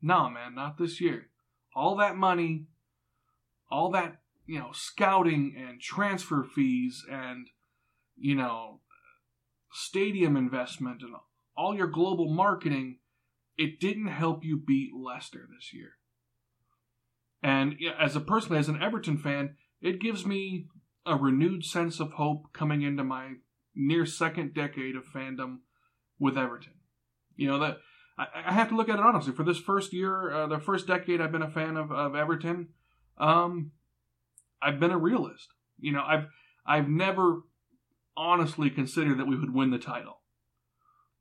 nah, 0.00 0.28
man, 0.28 0.54
not 0.54 0.78
this 0.78 1.00
year." 1.00 1.28
All 1.74 1.96
that 1.96 2.16
money, 2.16 2.66
all 3.70 3.90
that, 3.92 4.20
you 4.46 4.58
know, 4.58 4.70
scouting 4.72 5.54
and 5.56 5.80
transfer 5.80 6.44
fees 6.44 7.04
and 7.10 7.48
you 8.16 8.34
know, 8.34 8.80
stadium 9.72 10.36
investment 10.36 11.02
and 11.02 11.14
all 11.56 11.74
your 11.74 11.86
global 11.86 12.28
marketing 12.28 12.98
it 13.58 13.80
didn't 13.80 14.08
help 14.08 14.44
you 14.44 14.56
beat 14.56 14.92
Leicester 14.94 15.46
this 15.54 15.72
year. 15.72 15.92
And 17.42 17.76
as 17.98 18.16
a 18.16 18.20
person, 18.20 18.56
as 18.56 18.68
an 18.68 18.82
Everton 18.82 19.18
fan, 19.18 19.56
it 19.80 20.00
gives 20.00 20.24
me 20.24 20.66
a 21.04 21.16
renewed 21.16 21.64
sense 21.64 22.00
of 22.00 22.12
hope 22.12 22.52
coming 22.52 22.82
into 22.82 23.02
my 23.02 23.34
near 23.74 24.06
second 24.06 24.54
decade 24.54 24.96
of 24.96 25.04
fandom 25.04 25.58
with 26.18 26.38
Everton. 26.38 26.74
You 27.36 27.48
know 27.48 27.58
that 27.58 27.78
I, 28.16 28.26
I 28.46 28.52
have 28.52 28.68
to 28.68 28.76
look 28.76 28.88
at 28.88 28.98
it 28.98 29.04
honestly. 29.04 29.32
For 29.32 29.42
this 29.42 29.58
first 29.58 29.92
year, 29.92 30.32
uh, 30.32 30.46
the 30.46 30.60
first 30.60 30.86
decade 30.86 31.20
I've 31.20 31.32
been 31.32 31.42
a 31.42 31.50
fan 31.50 31.76
of, 31.76 31.90
of 31.90 32.14
Everton, 32.14 32.68
um, 33.18 33.72
I've 34.60 34.78
been 34.78 34.92
a 34.92 34.98
realist. 34.98 35.48
You 35.80 35.92
know, 35.92 36.02
I've 36.06 36.26
I've 36.64 36.88
never 36.88 37.40
honestly 38.16 38.70
consider 38.70 39.14
that 39.14 39.26
we 39.26 39.38
would 39.38 39.54
win 39.54 39.70
the 39.70 39.78
title. 39.78 40.20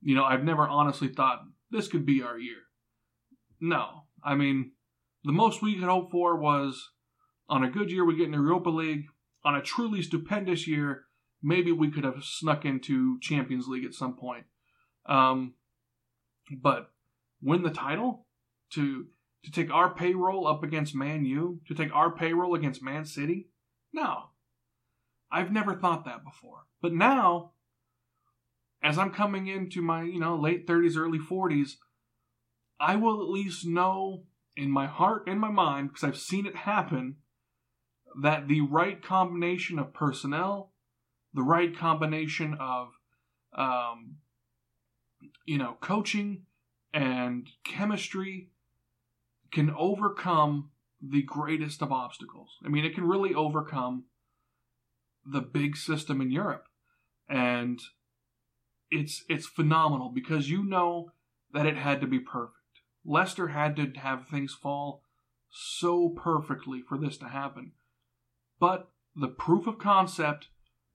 You 0.01 0.15
know, 0.15 0.24
I've 0.24 0.43
never 0.43 0.67
honestly 0.67 1.07
thought 1.07 1.43
this 1.69 1.88
could 1.88 2.05
be 2.05 2.21
our 2.21 2.38
year. 2.38 2.57
No. 3.60 4.03
I 4.24 4.36
mean, 4.36 4.71
the 5.24 5.31
most 5.31 5.62
we 5.62 5.75
could 5.75 5.88
hope 5.88 6.12
for 6.12 6.38
was 6.38 6.89
on 7.48 7.63
a 7.63 7.69
good 7.69 7.91
year 7.91 8.05
we 8.05 8.17
get 8.17 8.25
in 8.25 8.31
the 8.31 8.38
Europa 8.38 8.69
League. 8.69 9.05
On 9.43 9.55
a 9.55 9.62
truly 9.62 10.01
stupendous 10.01 10.67
year, 10.67 11.05
maybe 11.41 11.71
we 11.71 11.89
could 11.89 12.03
have 12.03 12.24
snuck 12.24 12.65
into 12.65 13.19
Champions 13.19 13.67
League 13.67 13.86
at 13.86 13.93
some 13.93 14.15
point. 14.15 14.45
Um, 15.07 15.55
but 16.62 16.91
win 17.41 17.63
the 17.63 17.71
title 17.71 18.27
to 18.74 19.07
to 19.43 19.51
take 19.51 19.71
our 19.71 19.93
payroll 19.93 20.48
up 20.48 20.63
against 20.63 20.93
Man 20.93 21.25
U, 21.25 21.62
to 21.67 21.74
take 21.74 21.93
our 21.95 22.12
payroll 22.12 22.53
against 22.53 22.83
Man 22.83 23.05
City? 23.05 23.50
No. 23.91 24.30
I've 25.31 25.51
never 25.51 25.75
thought 25.75 26.05
that 26.05 26.23
before. 26.23 26.65
But 26.81 26.93
now 26.93 27.51
as 28.83 28.97
I'm 28.97 29.11
coming 29.11 29.47
into 29.47 29.81
my, 29.81 30.03
you 30.03 30.19
know, 30.19 30.35
late 30.35 30.67
30s, 30.67 30.97
early 30.97 31.19
40s, 31.19 31.75
I 32.79 32.95
will 32.95 33.21
at 33.21 33.29
least 33.29 33.65
know 33.65 34.23
in 34.57 34.71
my 34.71 34.88
heart 34.88 35.23
and 35.27 35.39
my 35.39 35.51
mind, 35.51 35.89
because 35.89 36.03
I've 36.03 36.17
seen 36.17 36.45
it 36.45 36.55
happen, 36.55 37.17
that 38.21 38.47
the 38.47 38.61
right 38.61 39.01
combination 39.01 39.77
of 39.79 39.93
personnel, 39.93 40.73
the 41.33 41.43
right 41.43 41.77
combination 41.77 42.57
of, 42.59 42.89
um, 43.53 44.17
you 45.45 45.57
know, 45.57 45.77
coaching 45.79 46.43
and 46.93 47.47
chemistry 47.63 48.50
can 49.51 49.73
overcome 49.77 50.71
the 51.01 51.21
greatest 51.21 51.81
of 51.81 51.91
obstacles. 51.91 52.57
I 52.65 52.69
mean, 52.69 52.83
it 52.83 52.95
can 52.95 53.05
really 53.05 53.33
overcome 53.33 54.05
the 55.25 55.41
big 55.41 55.77
system 55.77 56.21
in 56.21 56.31
Europe. 56.31 56.65
And 57.29 57.79
it's 58.89 59.23
it's 59.29 59.47
phenomenal 59.47 60.09
because 60.09 60.49
you 60.49 60.63
know 60.63 61.11
that 61.53 61.65
it 61.65 61.77
had 61.77 62.01
to 62.01 62.07
be 62.07 62.19
perfect. 62.19 62.55
Leicester 63.05 63.49
had 63.49 63.75
to 63.77 63.91
have 63.99 64.27
things 64.27 64.53
fall 64.53 65.03
so 65.49 66.09
perfectly 66.09 66.81
for 66.81 66.97
this 66.97 67.17
to 67.17 67.25
happen. 67.25 67.71
But 68.59 68.89
the 69.15 69.27
proof 69.27 69.67
of 69.67 69.79
concept 69.79 70.49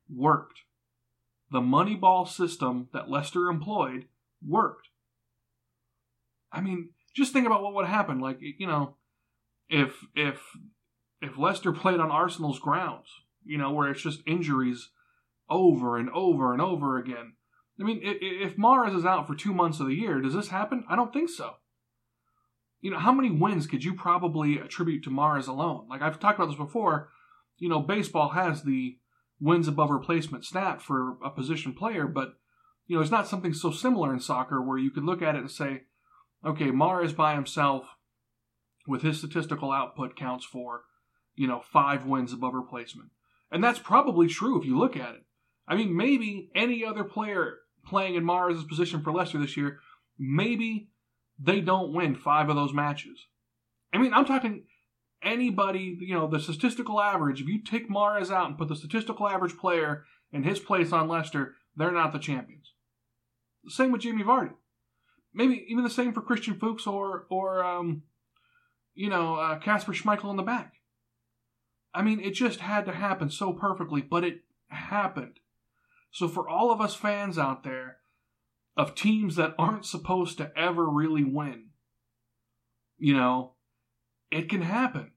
worked. 0.09 0.61
The 1.51 1.61
Moneyball 1.61 2.27
system 2.27 2.89
that 2.93 3.11
Leicester 3.11 3.49
employed 3.49 4.07
worked. 4.47 4.89
I 6.53 6.61
mean, 6.61 6.91
just 7.15 7.33
think 7.33 7.47
about 7.47 7.63
what 7.63 7.75
would 7.75 7.87
happen. 7.87 8.21
Like, 8.21 8.39
you 8.41 8.67
know, 8.67 8.97
if 9.69 9.95
if 10.15 10.41
if 11.21 11.39
Leicester 11.39 11.73
played 11.73 12.01
on 12.01 12.11
Arsenal's 12.11 12.59
grounds, 12.59 13.09
you 13.47 13.59
know, 13.59 13.73
where 13.73 13.91
it's 13.91 14.03
just 14.03 14.23
injuries 14.27 14.91
over 15.49 15.97
and 15.97 16.11
over 16.11 16.53
and 16.53 16.61
over 16.61 16.99
again, 16.99 17.35
I 17.81 17.85
mean, 17.85 18.01
if 18.03 18.57
Mahrez 18.57 18.97
is 18.97 19.05
out 19.05 19.27
for 19.27 19.35
two 19.35 19.53
months 19.53 19.81
of 19.81 19.87
the 19.87 19.95
year, 19.95 20.21
does 20.21 20.35
this 20.35 20.49
happen? 20.49 20.85
I 20.89 20.97
don't 20.97 21.13
think 21.13 21.29
so. 21.29 21.55
You 22.81 22.91
know, 22.91 22.99
how 22.99 23.13
many 23.13 23.31
wins 23.31 23.67
could 23.67 23.85
you 23.85 23.95
probably 23.95 24.59
attribute 24.59 25.05
to 25.05 25.11
Mahrez 25.11 25.49
alone? 25.49 25.87
Like 25.89 26.03
I've 26.03 26.19
talked 26.19 26.39
about 26.39 26.49
this 26.49 26.57
before. 26.57 27.11
You 27.59 27.69
know, 27.69 27.81
baseball 27.81 28.31
has 28.31 28.63
the 28.63 28.99
wins 29.41 29.69
above 29.69 29.91
replacement 29.91 30.45
stat 30.45 30.81
for 30.81 31.17
a 31.25 31.31
position 31.31 31.75
player, 31.75 32.07
but 32.07 32.35
you 32.87 32.97
know, 32.97 33.03
it's 33.03 33.11
not 33.11 33.29
something 33.29 33.53
so 33.53 33.71
similar 33.71 34.13
in 34.13 34.21
soccer 34.21 34.63
where 34.63 34.79
you 34.79 34.91
could 34.91 35.05
look 35.05 35.21
at 35.21 35.35
it 35.35 35.41
and 35.41 35.51
say, 35.51 35.83
okay, 36.45 36.67
Mahrez 36.67 37.15
by 37.15 37.35
himself 37.35 37.97
with 38.87 39.03
his 39.03 39.19
statistical 39.19 39.73
output 39.73 40.17
counts 40.17 40.45
for, 40.45 40.83
you 41.35 41.49
know, 41.49 41.61
five 41.61 42.07
wins 42.07 42.33
above 42.33 42.55
replacement. 42.55 43.11
And 43.51 43.63
that's 43.63 43.79
probably 43.79 44.29
true 44.29 44.61
if 44.61 44.67
you 44.67 44.79
look 44.79 44.97
at 44.97 45.15
it. 45.15 45.25
I 45.69 45.77
mean, 45.77 45.97
maybe 45.97 46.51
any 46.55 46.85
other 46.85 47.05
player 47.05 47.59
playing 47.87 48.15
in 48.15 48.25
Mahrez' 48.25 48.69
position 48.69 49.03
for 49.03 49.13
Leicester 49.13 49.39
this 49.39 49.57
year, 49.57 49.79
maybe 50.19 50.89
they 51.39 51.61
don't 51.61 51.93
win 51.93 52.15
five 52.15 52.49
of 52.49 52.57
those 52.57 52.73
matches. 52.73 53.27
I 53.93 53.99
mean, 53.99 54.13
I'm 54.13 54.25
talking 54.25 54.65
anybody, 55.23 55.97
you 56.01 56.15
know, 56.15 56.27
the 56.27 56.41
statistical 56.41 57.01
average. 57.01 57.41
If 57.41 57.49
you 57.49 57.63
take 57.63 57.91
Mahrez 57.91 58.31
out 58.31 58.49
and 58.49 58.59
put 58.59 58.69
the 58.69 58.77
statistical 58.77 59.29
average 59.29 59.57
player 59.57 60.05
in 60.33 60.43
his 60.43 60.59
place 60.59 60.93
on 60.93 61.09
Leicester, 61.09 61.55
they're 61.77 61.93
not 61.93 62.13
the 62.13 62.19
champions. 62.19 62.73
Same 63.69 63.93
with 63.93 64.03
Jamie 64.03 64.23
Vardy. 64.23 64.53
Maybe 65.35 65.67
even 65.69 65.85
the 65.85 65.91
same 65.91 66.13
for 66.13 66.23
Christian 66.23 66.59
Fuchs 66.59 66.87
or, 66.87 67.27
or 67.31 67.63
um, 67.65 68.03
you 68.95 69.11
know, 69.11 69.59
Kasper 69.63 69.93
uh, 69.93 69.95
Schmeichel 69.95 70.31
in 70.31 70.37
the 70.37 70.43
back. 70.43 70.75
I 71.97 72.03
mean, 72.03 72.21
it 72.21 72.33
just 72.33 72.61
had 72.61 72.85
to 72.87 72.93
happen 72.93 73.31
so 73.31 73.53
perfectly, 73.53 74.03
but 74.03 74.25
it 74.25 74.41
happened. 74.69 75.41
So 76.11 76.29
for 76.29 76.49
all 76.49 76.71
of 76.71 76.81
us 76.81 76.95
fans 76.95 77.39
out 77.39 77.65
there 77.65 77.99
of 78.77 78.95
teams 78.95 79.37
that 79.37 79.55
aren't 79.59 79.87
supposed 79.87 80.39
to 80.39 80.53
ever 80.57 80.89
really 80.89 81.25
win, 81.25 81.71
you 82.99 83.15
know, 83.15 83.55
it 84.31 84.49
can 84.49 84.63
happen. 84.63 85.13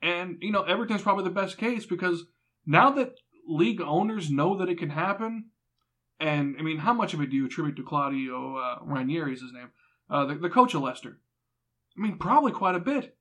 And, 0.00 0.38
you 0.40 0.52
know, 0.52 0.62
Everton's 0.62 1.02
probably 1.02 1.24
the 1.24 1.30
best 1.30 1.58
case 1.58 1.86
because 1.86 2.24
now 2.64 2.90
that 2.90 3.14
league 3.48 3.80
owners 3.80 4.30
know 4.30 4.56
that 4.58 4.68
it 4.68 4.78
can 4.78 4.90
happen, 4.90 5.46
and 6.20 6.56
I 6.58 6.62
mean, 6.62 6.78
how 6.78 6.92
much 6.92 7.14
of 7.14 7.20
it 7.20 7.30
do 7.30 7.36
you 7.36 7.46
attribute 7.46 7.76
to 7.76 7.82
Claudio 7.82 8.56
uh, 8.56 8.78
Ranieri, 8.82 9.34
is 9.34 9.42
his 9.42 9.52
name? 9.52 9.70
uh, 10.08 10.26
the, 10.26 10.34
the 10.36 10.50
coach 10.50 10.74
of 10.74 10.82
Leicester. 10.82 11.18
I 11.96 12.00
mean, 12.00 12.18
probably 12.18 12.52
quite 12.52 12.74
a 12.74 12.80
bit. 12.80 13.16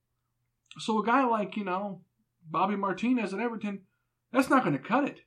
So 0.78 1.00
a 1.00 1.06
guy 1.06 1.25
like, 1.25 1.56
you 1.56 1.64
know, 1.64 2.02
Bobby 2.50 2.75
Martinez 2.75 3.34
at 3.34 3.40
Everton, 3.40 3.82
that's 4.32 4.50
not 4.50 4.64
going 4.64 4.78
to 4.78 4.84
cut 4.84 5.06
it. 5.06 5.22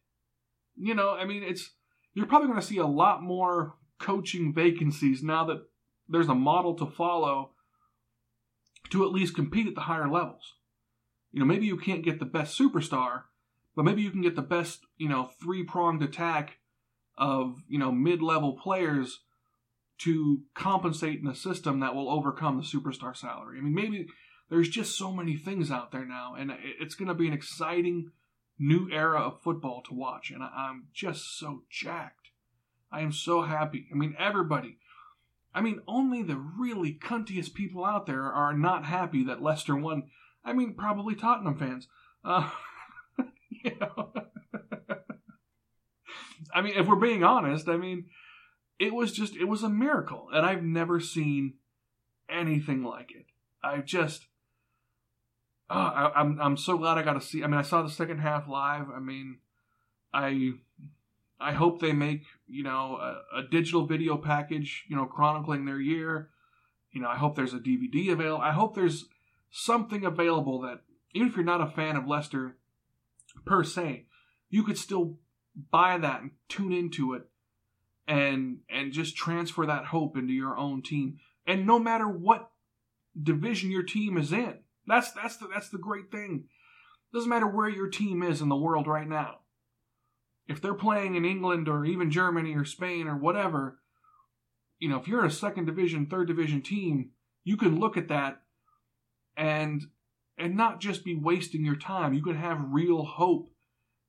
You 0.77 0.95
know, 0.95 1.11
I 1.11 1.25
mean, 1.25 1.43
it's 1.43 1.73
you're 2.15 2.27
probably 2.27 2.49
going 2.49 2.61
to 2.61 2.67
see 2.67 2.79
a 2.79 2.87
lot 2.87 3.23
more 3.23 3.75
coaching 3.99 4.55
vacancies 4.55 5.23
now 5.23 5.45
that 5.47 5.63
there's 6.09 6.29
a 6.29 6.35
model 6.35 6.75
to 6.75 6.87
follow 6.87 7.51
to 8.91 9.05
at 9.05 9.13
least 9.13 9.35
compete 9.35 9.67
at 9.67 9.75
the 9.75 9.83
higher 9.83 10.09
levels. 10.09 10.55
You 11.33 11.41
know, 11.41 11.47
maybe 11.47 11.67
you 11.67 11.77
can't 11.77 12.05
get 12.05 12.19
the 12.19 12.25
best 12.25 12.59
superstar, 12.59 13.23
but 13.77 13.85
maybe 13.85 14.03
you 14.03 14.11
can 14.11 14.23
get 14.23 14.37
the 14.37 14.43
best, 14.43 14.81
you 14.97 15.09
know, 15.09 15.31
three 15.41 15.63
pronged 15.63 16.03
attack 16.03 16.59
of, 17.17 17.63
you 17.69 17.79
know, 17.79 17.93
mid 17.93 18.23
level 18.23 18.55
players 18.55 19.21
to 19.99 20.43
compensate 20.55 21.21
in 21.21 21.27
a 21.27 21.35
system 21.35 21.81
that 21.81 21.95
will 21.95 22.09
overcome 22.09 22.57
the 22.57 22.63
superstar 22.63 23.17
salary. 23.17 23.59
I 23.59 23.63
mean, 23.63 23.75
maybe 23.75 24.07
there's 24.51 24.69
just 24.69 24.97
so 24.97 25.13
many 25.13 25.37
things 25.37 25.71
out 25.71 25.93
there 25.93 26.05
now, 26.05 26.35
and 26.39 26.53
it's 26.81 26.95
going 26.95 27.09
to 27.09 27.15
be 27.15 27.29
an 27.29 27.35
exciting 27.35 28.13
new 28.59 28.89
era 28.91 29.21
of 29.21 29.43
football 29.43 29.83
to 29.87 29.95
watch, 29.95 30.31
and 30.31 30.43
I'm 30.43 30.87
just 30.93 31.39
so 31.39 31.63
jacked. 31.71 32.31
I 32.91 33.01
am 33.01 33.13
so 33.13 33.43
happy. 33.43 33.87
I 33.93 33.95
mean, 33.95 34.17
everybody. 34.19 34.79
I 35.55 35.61
mean, 35.61 35.81
only 35.87 36.23
the 36.23 36.37
really 36.37 36.93
cuntiest 36.95 37.55
people 37.55 37.85
out 37.85 38.07
there 38.07 38.25
are 38.25 38.53
not 38.55 38.85
happy 38.85 39.25
that 39.25 39.43
Leicester 39.43 39.77
won. 39.77 40.05
I 40.45 40.53
mean, 40.53 40.75
probably 40.75 41.15
Tottenham 41.15 41.59
fans. 41.59 41.89
Uh, 42.25 42.51
you 43.51 43.77
know. 43.81 44.13
I 46.55 46.63
mean, 46.63 46.75
if 46.77 46.87
we're 46.87 46.97
being 46.97 47.25
honest, 47.25 47.69
I 47.69 47.77
mean, 47.77 48.07
it 48.79 48.95
was 48.95 49.13
just, 49.13 49.37
it 49.37 49.45
was 49.45 49.63
a 49.63 49.69
miracle. 49.69 50.29
And 50.33 50.47
I've 50.47 50.63
never 50.63 51.01
seen 51.01 51.55
anything 52.29 52.83
like 52.83 53.11
it. 53.13 53.27
I've 53.63 53.85
just, 53.85 54.27
oh, 55.71 55.75
I, 55.75 56.13
I'm, 56.17 56.41
I'm 56.41 56.57
so 56.57 56.79
glad 56.79 56.99
I 56.99 57.03
got 57.03 57.15
to 57.15 57.21
see. 57.21 57.43
I 57.43 57.47
mean, 57.47 57.59
I 57.59 57.63
saw 57.63 57.83
the 57.83 57.91
second 57.91 58.19
half 58.19 58.49
live. 58.49 58.87
I 58.95 59.01
mean, 59.01 59.39
I, 60.13 60.53
I 61.41 61.53
hope 61.53 61.81
they 61.81 61.93
make, 61.93 62.25
you 62.47 62.65
know, 62.65 62.99
a, 63.01 63.39
a 63.39 63.43
digital 63.51 63.87
video 63.87 64.17
package, 64.17 64.85
you 64.89 64.97
know, 64.97 65.07
chronicling 65.07 65.65
their 65.65 65.81
year. 65.81 66.31
You 66.93 67.03
know, 67.03 67.09
I 67.09 67.17
hope 67.17 67.37
there's 67.37 67.55
a 67.55 67.59
DVD 67.59 68.13
available. 68.13 68.43
I 68.43 68.53
hope 68.53 68.75
there's 68.75 69.07
something 69.51 70.05
available 70.05 70.61
that, 70.63 70.81
even 71.15 71.29
if 71.29 71.37
you're 71.37 71.45
not 71.45 71.61
a 71.61 71.67
fan 71.67 71.97
of 71.97 72.07
Leicester 72.07 72.57
per 73.45 73.65
se, 73.65 74.07
you 74.51 74.63
could 74.63 74.79
still 74.79 75.19
buy 75.71 75.99
that 75.99 76.23
and 76.23 76.31
tune 76.49 76.73
into 76.73 77.15
it 77.15 77.29
and 78.07 78.59
and 78.71 78.93
just 78.93 79.17
transfer 79.17 79.67
that 79.67 79.87
hope 79.87 80.17
into 80.17 80.33
your 80.33 80.57
own 80.57 80.83
team. 80.83 81.19
And 81.47 81.67
no 81.67 81.79
matter 81.79 82.07
what 82.09 82.51
division 83.21 83.71
your 83.71 83.83
team 83.83 84.17
is 84.17 84.33
in, 84.33 84.59
that's 84.89 85.13
that's 85.13 85.37
the 85.37 85.49
that's 85.53 85.69
the 85.69 85.79
great 85.79 86.11
thing. 86.11 86.45
Doesn't 87.13 87.29
matter 87.29 87.47
where 87.47 87.69
your 87.69 87.89
team 87.89 88.23
is 88.23 88.41
in 88.41 88.49
the 88.49 88.57
world 88.57 88.87
right 88.87 89.09
now. 89.09 89.39
If 90.47 90.61
they're 90.61 90.75
playing 90.75 91.15
in 91.15 91.25
England 91.25 91.69
or 91.69 91.85
even 91.85 92.11
Germany 92.11 92.55
or 92.55 92.65
Spain 92.65 93.07
or 93.07 93.17
whatever, 93.17 93.79
you 94.79 94.89
know, 94.89 94.99
if 94.99 95.09
you're 95.09 95.25
a 95.25 95.31
second 95.31 95.67
division, 95.67 96.07
third 96.07 96.29
division 96.29 96.63
team, 96.63 97.11
you 97.45 97.57
can 97.57 97.79
look 97.79 97.97
at 97.97 98.09
that 98.09 98.43
and 99.37 99.83
and 100.37 100.57
not 100.57 100.81
just 100.81 101.05
be 101.05 101.15
wasting 101.15 101.65
your 101.65 101.77
time. 101.77 102.15
You 102.15 102.23
can 102.23 102.37
have 102.37 102.59
real 102.71 103.05
hope 103.05 103.51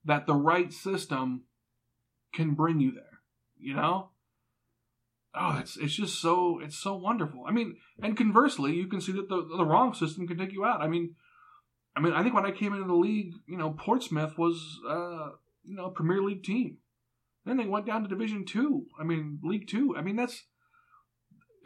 that 0.06 0.28
the 0.28 0.36
right 0.36 0.72
system 0.72 1.44
can 2.34 2.54
bring 2.54 2.80
you 2.80 2.92
there 2.92 3.10
you 3.60 3.74
know 3.74 4.10
oh 5.36 5.58
it's 5.60 5.78
it's 5.78 5.94
just 5.94 6.22
so 6.22 6.60
it's 6.62 6.78
so 6.78 6.96
wonderful. 6.96 7.44
I 7.48 7.52
mean 7.52 7.78
and 8.02 8.18
conversely 8.18 8.74
you 8.74 8.88
can 8.88 9.02
see 9.02 9.12
that 9.14 9.30
the 9.30 9.48
the 9.58 9.66
wrong 9.66 9.94
system 9.94 10.28
can 10.28 10.38
take 10.38 10.52
you 10.52 10.66
out. 10.66 10.82
I 10.82 10.88
mean 10.88 11.16
i 11.96 12.00
mean 12.00 12.14
i 12.14 12.22
think 12.22 12.36
when 12.36 12.46
i 12.46 12.52
came 12.52 12.74
into 12.74 12.88
the 12.88 12.94
league 12.94 13.34
you 13.48 13.58
know 13.58 13.72
portsmouth 13.72 14.38
was 14.38 14.80
uh 14.88 15.30
you 15.64 15.76
know 15.76 15.90
premier 15.90 16.22
league 16.22 16.44
team. 16.44 16.78
Then 17.46 17.58
they 17.58 17.66
went 17.66 17.86
down 17.86 18.04
to 18.04 18.10
division 18.10 18.46
two. 18.46 18.86
I 19.00 19.04
mean 19.04 19.40
league 19.44 19.68
two. 19.68 19.96
I 19.98 20.02
mean 20.02 20.16
that's 20.16 20.44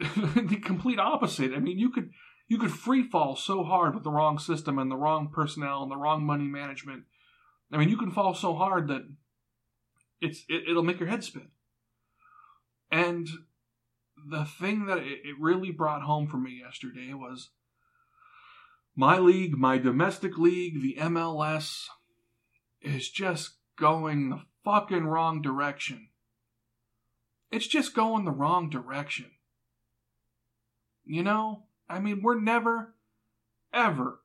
the 0.00 0.60
complete 0.62 0.98
opposite. 0.98 1.52
I 1.54 1.58
mean 1.58 1.78
you 1.78 1.90
could 1.90 2.10
you 2.48 2.58
could 2.58 2.72
free 2.72 3.02
fall 3.02 3.36
so 3.36 3.64
hard 3.64 3.94
with 3.94 4.04
the 4.04 4.10
wrong 4.10 4.38
system 4.38 4.78
and 4.78 4.90
the 4.90 4.96
wrong 4.96 5.30
personnel 5.32 5.82
and 5.82 5.90
the 5.90 5.96
wrong 5.96 6.24
money 6.24 6.46
management. 6.46 7.04
I 7.72 7.78
mean 7.78 7.88
you 7.88 7.96
can 7.96 8.10
fall 8.10 8.34
so 8.34 8.54
hard 8.54 8.88
that 8.88 9.02
it's 10.20 10.44
it, 10.48 10.68
it'll 10.68 10.82
make 10.82 11.00
your 11.00 11.08
head 11.08 11.24
spin. 11.24 11.48
And 12.90 13.28
the 14.26 14.44
thing 14.44 14.86
that 14.86 14.98
it 14.98 15.34
really 15.38 15.70
brought 15.70 16.02
home 16.02 16.26
for 16.26 16.36
me 16.36 16.60
yesterday 16.64 17.12
was 17.12 17.50
my 18.96 19.18
league, 19.18 19.56
my 19.56 19.78
domestic 19.78 20.38
league, 20.38 20.80
the 20.80 20.96
MLS, 21.00 21.86
is 22.80 23.10
just 23.10 23.56
going 23.76 24.30
the 24.30 24.42
fucking 24.64 25.04
wrong 25.04 25.42
direction. 25.42 26.08
It's 27.50 27.66
just 27.66 27.94
going 27.94 28.24
the 28.24 28.30
wrong 28.30 28.70
direction. 28.70 29.30
You 31.04 31.22
know? 31.22 31.64
I 31.88 31.98
mean, 31.98 32.22
we're 32.22 32.40
never, 32.40 32.94
ever, 33.72 34.20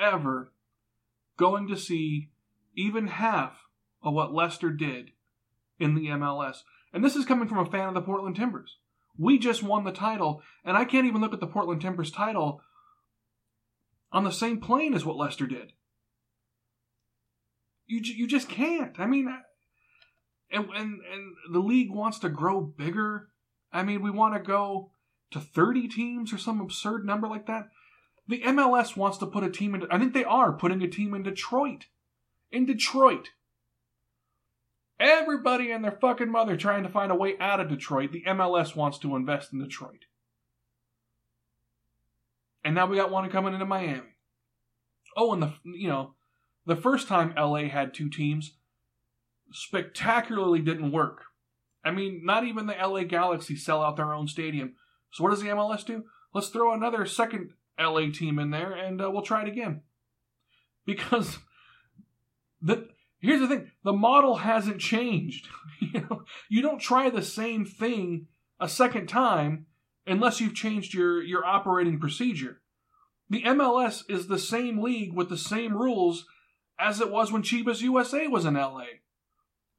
ever 0.00 0.52
going 1.36 1.68
to 1.68 1.76
see 1.76 2.30
even 2.74 3.08
half 3.08 3.64
of 4.02 4.14
what 4.14 4.32
Leicester 4.32 4.70
did 4.70 5.10
in 5.78 5.94
the 5.94 6.06
MLS. 6.06 6.58
And 6.94 7.04
this 7.04 7.16
is 7.16 7.26
coming 7.26 7.48
from 7.48 7.58
a 7.58 7.70
fan 7.70 7.88
of 7.88 7.94
the 7.94 8.00
Portland 8.00 8.36
Timbers. 8.36 8.78
We 9.18 9.36
just 9.38 9.64
won 9.64 9.82
the 9.82 9.92
title, 9.92 10.42
and 10.64 10.76
I 10.76 10.84
can't 10.84 11.06
even 11.06 11.20
look 11.20 11.34
at 11.34 11.40
the 11.40 11.46
Portland 11.46 11.82
Timbers 11.82 12.12
title 12.12 12.62
on 14.12 14.22
the 14.22 14.30
same 14.30 14.60
plane 14.60 14.94
as 14.94 15.04
what 15.04 15.16
Leicester 15.16 15.46
did. 15.46 15.72
You 17.86 18.00
you 18.00 18.28
just 18.28 18.48
can't. 18.48 18.98
I 18.98 19.06
mean, 19.06 19.28
and 20.50 20.68
and 20.70 21.00
and 21.12 21.34
the 21.52 21.58
league 21.58 21.90
wants 21.90 22.20
to 22.20 22.28
grow 22.28 22.60
bigger. 22.60 23.28
I 23.72 23.82
mean, 23.82 24.00
we 24.00 24.10
want 24.10 24.34
to 24.34 24.40
go 24.40 24.92
to 25.32 25.40
30 25.40 25.88
teams 25.88 26.32
or 26.32 26.38
some 26.38 26.60
absurd 26.60 27.04
number 27.04 27.26
like 27.26 27.46
that. 27.46 27.70
The 28.28 28.40
MLS 28.42 28.96
wants 28.96 29.18
to 29.18 29.26
put 29.26 29.42
a 29.42 29.50
team 29.50 29.74
in. 29.74 29.84
I 29.90 29.98
think 29.98 30.14
they 30.14 30.24
are 30.24 30.52
putting 30.52 30.80
a 30.82 30.88
team 30.88 31.12
in 31.12 31.24
Detroit. 31.24 31.86
In 32.52 32.64
Detroit. 32.66 33.30
Everybody 35.00 35.70
and 35.70 35.84
their 35.84 35.98
fucking 36.00 36.30
mother 36.30 36.56
trying 36.56 36.84
to 36.84 36.88
find 36.88 37.10
a 37.10 37.16
way 37.16 37.34
out 37.40 37.60
of 37.60 37.68
Detroit. 37.68 38.12
The 38.12 38.22
MLS 38.28 38.76
wants 38.76 38.98
to 38.98 39.16
invest 39.16 39.52
in 39.52 39.58
Detroit. 39.58 40.04
And 42.64 42.74
now 42.74 42.86
we 42.86 42.96
got 42.96 43.10
one 43.10 43.28
coming 43.30 43.52
into 43.52 43.66
Miami. 43.66 44.02
Oh, 45.16 45.32
and 45.32 45.42
the 45.42 45.52
you 45.64 45.88
know, 45.88 46.14
the 46.66 46.76
first 46.76 47.08
time 47.08 47.34
LA 47.36 47.64
had 47.64 47.92
two 47.92 48.08
teams 48.08 48.52
spectacularly 49.52 50.60
didn't 50.60 50.92
work. 50.92 51.24
I 51.84 51.90
mean, 51.90 52.22
not 52.24 52.44
even 52.44 52.66
the 52.66 52.74
LA 52.74 53.04
Galaxy 53.04 53.56
sell 53.56 53.82
out 53.82 53.96
their 53.96 54.14
own 54.14 54.26
stadium. 54.26 54.74
So 55.12 55.22
what 55.22 55.30
does 55.30 55.42
the 55.42 55.48
MLS 55.48 55.84
do? 55.84 56.04
Let's 56.32 56.48
throw 56.48 56.72
another 56.72 57.04
second 57.04 57.50
LA 57.78 58.10
team 58.12 58.38
in 58.38 58.50
there 58.50 58.72
and 58.72 59.00
uh, 59.00 59.10
we'll 59.10 59.22
try 59.22 59.42
it 59.42 59.48
again. 59.48 59.82
Because 60.86 61.38
the 62.60 62.90
Here's 63.24 63.40
the 63.40 63.48
thing: 63.48 63.70
the 63.82 63.92
model 63.92 64.36
hasn't 64.36 64.80
changed. 64.80 65.48
you 65.80 66.00
know, 66.02 66.24
you 66.50 66.60
don't 66.60 66.78
try 66.78 67.08
the 67.08 67.22
same 67.22 67.64
thing 67.64 68.26
a 68.60 68.68
second 68.68 69.06
time 69.06 69.66
unless 70.06 70.40
you've 70.40 70.54
changed 70.54 70.92
your 70.92 71.22
your 71.22 71.44
operating 71.44 71.98
procedure. 71.98 72.60
The 73.30 73.42
MLS 73.44 74.02
is 74.10 74.26
the 74.26 74.38
same 74.38 74.82
league 74.82 75.14
with 75.14 75.30
the 75.30 75.38
same 75.38 75.74
rules 75.74 76.26
as 76.78 77.00
it 77.00 77.10
was 77.10 77.32
when 77.32 77.42
Chivas 77.42 77.80
USA 77.80 78.26
was 78.26 78.44
in 78.44 78.54
LA. 78.54 78.84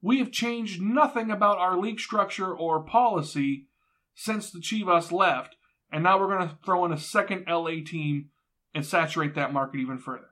We 0.02 0.18
have 0.18 0.32
changed 0.32 0.82
nothing 0.82 1.30
about 1.30 1.58
our 1.58 1.78
league 1.78 2.00
structure 2.00 2.52
or 2.52 2.82
policy 2.82 3.68
since 4.14 4.50
the 4.50 4.58
Chivas 4.58 5.12
left, 5.12 5.54
and 5.92 6.02
now 6.02 6.18
we're 6.18 6.36
going 6.36 6.48
to 6.48 6.58
throw 6.64 6.84
in 6.84 6.92
a 6.92 6.98
second 6.98 7.44
LA 7.48 7.84
team 7.86 8.30
and 8.74 8.84
saturate 8.84 9.36
that 9.36 9.52
market 9.52 9.78
even 9.78 9.98
further. 9.98 10.30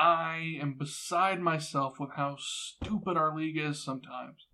I 0.00 0.56
am 0.58 0.78
beside 0.78 1.42
myself 1.42 2.00
with 2.00 2.12
how 2.16 2.36
stupid 2.38 3.18
our 3.18 3.36
league 3.36 3.58
is 3.58 3.84
sometimes. 3.84 4.46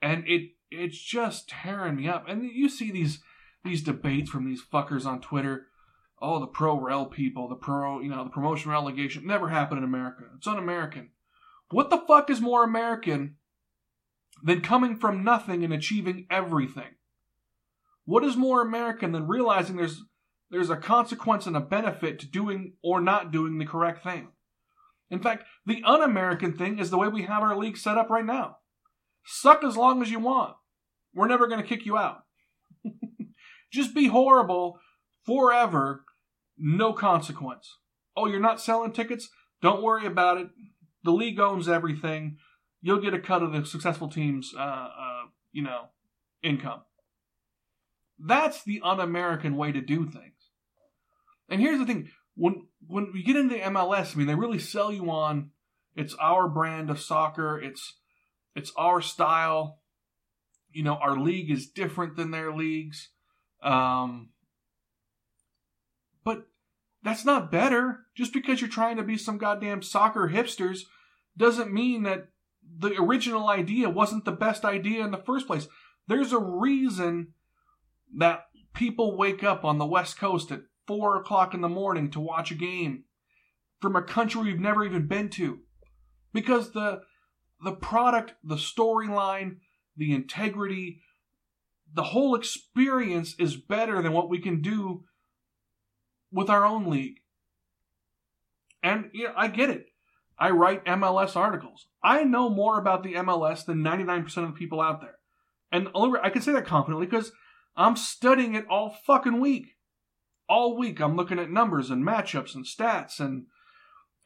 And 0.00 0.24
it 0.26 0.52
it's 0.70 0.98
just 0.98 1.50
tearing 1.50 1.96
me 1.96 2.08
up. 2.08 2.24
And 2.26 2.50
you 2.50 2.70
see 2.70 2.90
these 2.90 3.22
these 3.62 3.82
debates 3.82 4.30
from 4.30 4.46
these 4.46 4.64
fuckers 4.64 5.04
on 5.04 5.20
Twitter. 5.20 5.66
Oh, 6.20 6.40
the 6.40 6.46
pro 6.46 6.80
rel 6.80 7.04
people, 7.04 7.46
the 7.46 7.56
pro, 7.56 8.00
you 8.00 8.08
know, 8.08 8.24
the 8.24 8.30
promotion 8.30 8.70
relegation 8.70 9.26
never 9.26 9.48
happened 9.48 9.78
in 9.78 9.84
America. 9.84 10.22
It's 10.36 10.46
un-American. 10.46 11.10
What 11.70 11.90
the 11.90 12.02
fuck 12.06 12.30
is 12.30 12.40
more 12.40 12.64
American 12.64 13.36
than 14.42 14.62
coming 14.62 14.96
from 14.96 15.24
nothing 15.24 15.62
and 15.62 15.74
achieving 15.74 16.26
everything? 16.30 16.96
What 18.06 18.24
is 18.24 18.36
more 18.36 18.62
American 18.62 19.12
than 19.12 19.26
realizing 19.26 19.76
there's 19.76 20.02
there's 20.54 20.70
a 20.70 20.76
consequence 20.76 21.48
and 21.48 21.56
a 21.56 21.60
benefit 21.60 22.20
to 22.20 22.26
doing 22.26 22.74
or 22.80 23.00
not 23.00 23.32
doing 23.32 23.58
the 23.58 23.66
correct 23.66 24.04
thing. 24.04 24.28
In 25.10 25.18
fact, 25.18 25.42
the 25.66 25.82
un 25.84 26.00
American 26.00 26.56
thing 26.56 26.78
is 26.78 26.90
the 26.90 26.96
way 26.96 27.08
we 27.08 27.22
have 27.22 27.42
our 27.42 27.56
league 27.56 27.76
set 27.76 27.98
up 27.98 28.08
right 28.08 28.24
now. 28.24 28.58
Suck 29.26 29.64
as 29.64 29.76
long 29.76 30.00
as 30.00 30.12
you 30.12 30.20
want. 30.20 30.54
we're 31.12 31.26
never 31.26 31.48
going 31.48 31.60
to 31.60 31.66
kick 31.66 31.84
you 31.84 31.98
out. 31.98 32.22
Just 33.72 33.96
be 33.96 34.06
horrible 34.06 34.78
forever, 35.26 36.04
no 36.56 36.92
consequence. 36.92 37.78
Oh, 38.16 38.26
you're 38.26 38.38
not 38.38 38.60
selling 38.60 38.92
tickets? 38.92 39.30
Don't 39.60 39.82
worry 39.82 40.06
about 40.06 40.38
it. 40.38 40.50
The 41.02 41.10
league 41.10 41.40
owns 41.40 41.68
everything. 41.68 42.36
You'll 42.80 43.00
get 43.00 43.12
a 43.12 43.18
cut 43.18 43.42
of 43.42 43.50
the 43.50 43.66
successful 43.66 44.08
team's, 44.08 44.54
uh, 44.56 44.60
uh, 44.60 45.22
you 45.50 45.64
know, 45.64 45.86
income. 46.44 46.82
That's 48.20 48.62
the 48.62 48.80
un-American 48.84 49.56
way 49.56 49.72
to 49.72 49.80
do 49.80 50.06
things. 50.06 50.33
And 51.48 51.60
here's 51.60 51.78
the 51.78 51.86
thing: 51.86 52.10
when 52.34 52.66
when 52.86 53.12
we 53.12 53.22
get 53.22 53.36
into 53.36 53.56
MLS, 53.56 54.14
I 54.14 54.18
mean, 54.18 54.26
they 54.26 54.34
really 54.34 54.58
sell 54.58 54.92
you 54.92 55.10
on 55.10 55.50
it's 55.94 56.14
our 56.14 56.48
brand 56.48 56.90
of 56.90 57.00
soccer. 57.00 57.58
It's 57.58 57.98
it's 58.54 58.72
our 58.76 59.00
style. 59.00 59.80
You 60.70 60.82
know, 60.82 60.94
our 60.94 61.16
league 61.16 61.50
is 61.50 61.68
different 61.68 62.16
than 62.16 62.30
their 62.30 62.52
leagues. 62.52 63.10
Um, 63.62 64.30
but 66.24 66.48
that's 67.02 67.24
not 67.24 67.50
better. 67.50 68.00
Just 68.16 68.32
because 68.32 68.60
you're 68.60 68.70
trying 68.70 68.96
to 68.96 69.02
be 69.02 69.16
some 69.16 69.38
goddamn 69.38 69.82
soccer 69.82 70.30
hipsters 70.32 70.80
doesn't 71.36 71.72
mean 71.72 72.02
that 72.04 72.28
the 72.78 72.94
original 73.00 73.48
idea 73.48 73.88
wasn't 73.88 74.24
the 74.24 74.32
best 74.32 74.64
idea 74.64 75.04
in 75.04 75.10
the 75.10 75.18
first 75.18 75.46
place. 75.46 75.68
There's 76.06 76.32
a 76.32 76.38
reason 76.38 77.34
that 78.16 78.46
people 78.74 79.16
wake 79.16 79.44
up 79.44 79.64
on 79.64 79.78
the 79.78 79.86
West 79.86 80.18
Coast 80.18 80.50
at 80.50 80.62
four 80.86 81.16
o'clock 81.16 81.54
in 81.54 81.60
the 81.60 81.68
morning 81.68 82.10
to 82.10 82.20
watch 82.20 82.50
a 82.50 82.56
game 82.56 83.04
from 83.80 83.96
a 83.96 84.02
country 84.02 84.42
we've 84.42 84.60
never 84.60 84.84
even 84.84 85.06
been 85.06 85.28
to. 85.30 85.60
Because 86.32 86.72
the 86.72 87.02
the 87.62 87.72
product, 87.72 88.34
the 88.42 88.56
storyline, 88.56 89.56
the 89.96 90.12
integrity, 90.12 91.00
the 91.92 92.02
whole 92.02 92.34
experience 92.34 93.34
is 93.38 93.56
better 93.56 94.02
than 94.02 94.12
what 94.12 94.28
we 94.28 94.38
can 94.38 94.60
do 94.60 95.04
with 96.32 96.50
our 96.50 96.64
own 96.64 96.90
league. 96.90 97.20
And 98.82 99.10
I 99.36 99.48
get 99.48 99.70
it. 99.70 99.86
I 100.38 100.50
write 100.50 100.84
MLS 100.84 101.36
articles. 101.36 101.86
I 102.02 102.24
know 102.24 102.50
more 102.50 102.78
about 102.78 103.02
the 103.02 103.14
MLS 103.14 103.64
than 103.64 103.84
99% 103.84 104.36
of 104.36 104.48
the 104.48 104.52
people 104.52 104.80
out 104.80 105.00
there. 105.00 105.18
And 105.70 105.88
I 106.22 106.30
can 106.30 106.42
say 106.42 106.52
that 106.52 106.66
confidently 106.66 107.06
because 107.06 107.32
I'm 107.76 107.96
studying 107.96 108.54
it 108.54 108.66
all 108.68 108.96
fucking 109.06 109.40
week. 109.40 109.73
All 110.48 110.76
week 110.76 111.00
I'm 111.00 111.16
looking 111.16 111.38
at 111.38 111.50
numbers 111.50 111.90
and 111.90 112.06
matchups 112.06 112.54
and 112.54 112.64
stats 112.64 113.20
and 113.20 113.46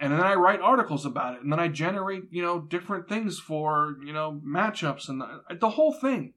and 0.01 0.13
then 0.13 0.21
I 0.21 0.35
write 0.35 0.61
articles 0.61 1.05
about 1.05 1.35
it 1.35 1.43
and 1.43 1.53
then 1.53 1.59
I 1.59 1.69
generate, 1.69 2.25
you 2.31 2.43
know, 2.43 2.61
different 2.61 3.09
things 3.09 3.39
for, 3.39 3.97
you 4.05 4.13
know, 4.13 4.41
matchups 4.47 5.09
and 5.09 5.21
the, 5.21 5.57
the 5.59 5.71
whole 5.71 5.93
thing. 5.93 6.35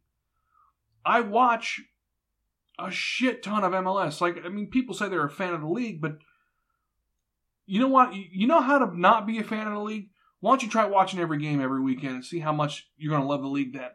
I 1.06 1.22
watch 1.22 1.82
a 2.80 2.90
shit 2.92 3.44
ton 3.44 3.64
of 3.64 3.74
MLS. 3.74 4.22
Like 4.22 4.38
I 4.44 4.50
mean 4.50 4.68
people 4.68 4.96
say 4.96 5.10
they're 5.10 5.26
a 5.26 5.30
fan 5.30 5.54
of 5.54 5.62
the 5.62 5.68
league, 5.68 6.02
but 6.02 6.18
you 7.66 7.80
know 7.80 7.88
what? 7.88 8.14
You 8.14 8.48
know 8.48 8.62
how 8.62 8.80
to 8.80 9.00
not 9.00 9.26
be 9.26 9.40
a 9.40 9.44
fan 9.44 9.68
of 9.68 9.74
the 9.74 9.80
league? 9.80 10.10
Why 10.42 10.52
don't 10.52 10.64
you 10.64 10.70
try 10.70 10.86
watching 10.86 11.20
every 11.20 11.38
game 11.38 11.62
every 11.62 11.82
weekend 11.82 12.16
and 12.16 12.26
see 12.26 12.40
how 12.40 12.52
much 12.52 12.90
you're 12.98 13.12
going 13.12 13.22
to 13.22 13.28
love 13.28 13.42
the 13.42 13.48
league 13.48 13.74
then? 13.74 13.92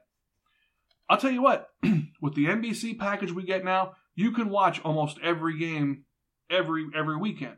I'll 1.09 1.18
tell 1.18 1.31
you 1.31 1.42
what, 1.42 1.68
with 2.22 2.35
the 2.35 2.46
NBC 2.46 2.99
package 2.99 3.33
we 3.33 3.44
get 3.44 3.64
now, 3.64 3.92
you 4.17 4.33
can 4.33 4.51
watch 4.51 4.81
almost 4.83 5.19
every 5.23 5.57
game 5.59 6.05
every 6.51 6.87
every 6.95 7.17
weekend. 7.17 7.57